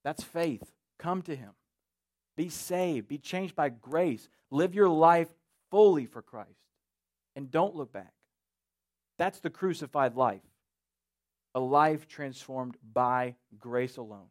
That's 0.05 0.25
faith. 0.25 0.73
Come 0.99 1.21
to 1.23 1.37
him. 1.37 1.51
Be 2.41 2.49
saved. 2.49 3.07
Be 3.07 3.19
changed 3.19 3.55
by 3.55 3.69
grace. 3.69 4.27
Live 4.51 4.75
your 4.75 4.89
life 4.89 5.29
fully 5.71 6.07
for 6.07 6.23
Christ. 6.23 6.49
And 7.37 7.51
don't 7.51 7.77
look 7.77 7.93
back. 7.93 8.15
That's 9.19 9.41
the 9.41 9.51
crucified 9.51 10.17
life. 10.17 10.41
A 11.55 11.61
life 11.61 12.09
transformed 12.09 12.79
by 12.95 13.35
grace 13.59 13.99
alone. 13.99 14.31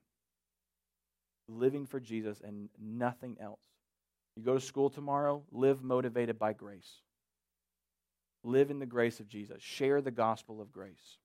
Living 1.47 1.85
for 1.85 1.99
Jesus 1.99 2.41
and 2.43 2.69
nothing 2.81 3.37
else. 3.39 3.61
You 4.35 4.41
go 4.41 4.55
to 4.55 4.59
school 4.59 4.89
tomorrow, 4.89 5.43
live 5.51 5.83
motivated 5.83 6.39
by 6.39 6.53
grace. 6.53 6.89
Live 8.43 8.71
in 8.71 8.79
the 8.79 8.87
grace 8.87 9.19
of 9.19 9.27
Jesus. 9.27 9.61
Share 9.61 10.01
the 10.01 10.09
gospel 10.09 10.61
of 10.61 10.71
grace. 10.71 11.19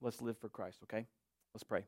Let's 0.00 0.22
live 0.22 0.38
for 0.38 0.48
Christ, 0.48 0.78
okay? 0.84 1.08
Let's 1.52 1.64
pray. 1.64 1.82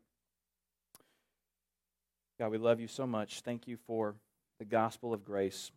God, 2.38 2.51
we 2.51 2.59
love 2.59 2.81
you 2.81 2.88
so 2.88 3.07
much. 3.07 3.40
Thank 3.40 3.66
you 3.66 3.77
for 3.77 4.14
the 4.59 4.64
gospel 4.64 5.12
of 5.12 5.24
grace. 5.24 5.70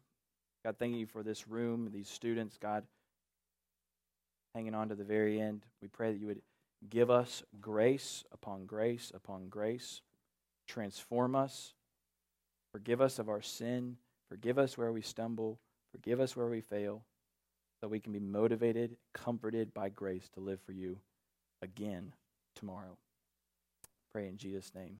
God, 0.63 0.75
thank 0.77 0.95
you 0.95 1.05
for 1.05 1.23
this 1.23 1.47
room, 1.47 1.89
these 1.91 2.09
students, 2.09 2.57
God, 2.61 2.83
hanging 4.53 4.75
on 4.75 4.89
to 4.89 4.95
the 4.95 5.03
very 5.03 5.41
end. 5.41 5.65
We 5.81 5.87
pray 5.87 6.11
that 6.11 6.19
you 6.19 6.27
would 6.27 6.41
give 6.89 7.09
us 7.09 7.43
grace 7.59 8.23
upon 8.31 8.65
grace 8.65 9.11
upon 9.13 9.49
grace, 9.49 10.01
transform 10.67 11.35
us, 11.35 11.73
forgive 12.71 13.01
us 13.01 13.17
of 13.17 13.29
our 13.29 13.41
sin, 13.41 13.97
forgive 14.29 14.57
us 14.59 14.77
where 14.77 14.91
we 14.91 15.01
stumble. 15.01 15.59
Forgive 15.91 16.21
us 16.21 16.35
where 16.35 16.47
we 16.47 16.61
fail, 16.61 17.03
so 17.79 17.87
we 17.87 17.99
can 17.99 18.13
be 18.13 18.19
motivated, 18.19 18.95
comforted 19.13 19.73
by 19.73 19.89
grace 19.89 20.29
to 20.33 20.39
live 20.39 20.61
for 20.61 20.71
you 20.71 20.99
again 21.61 22.13
tomorrow. 22.55 22.97
Pray 24.13 24.27
in 24.27 24.37
Jesus' 24.37 24.71
name. 24.73 24.89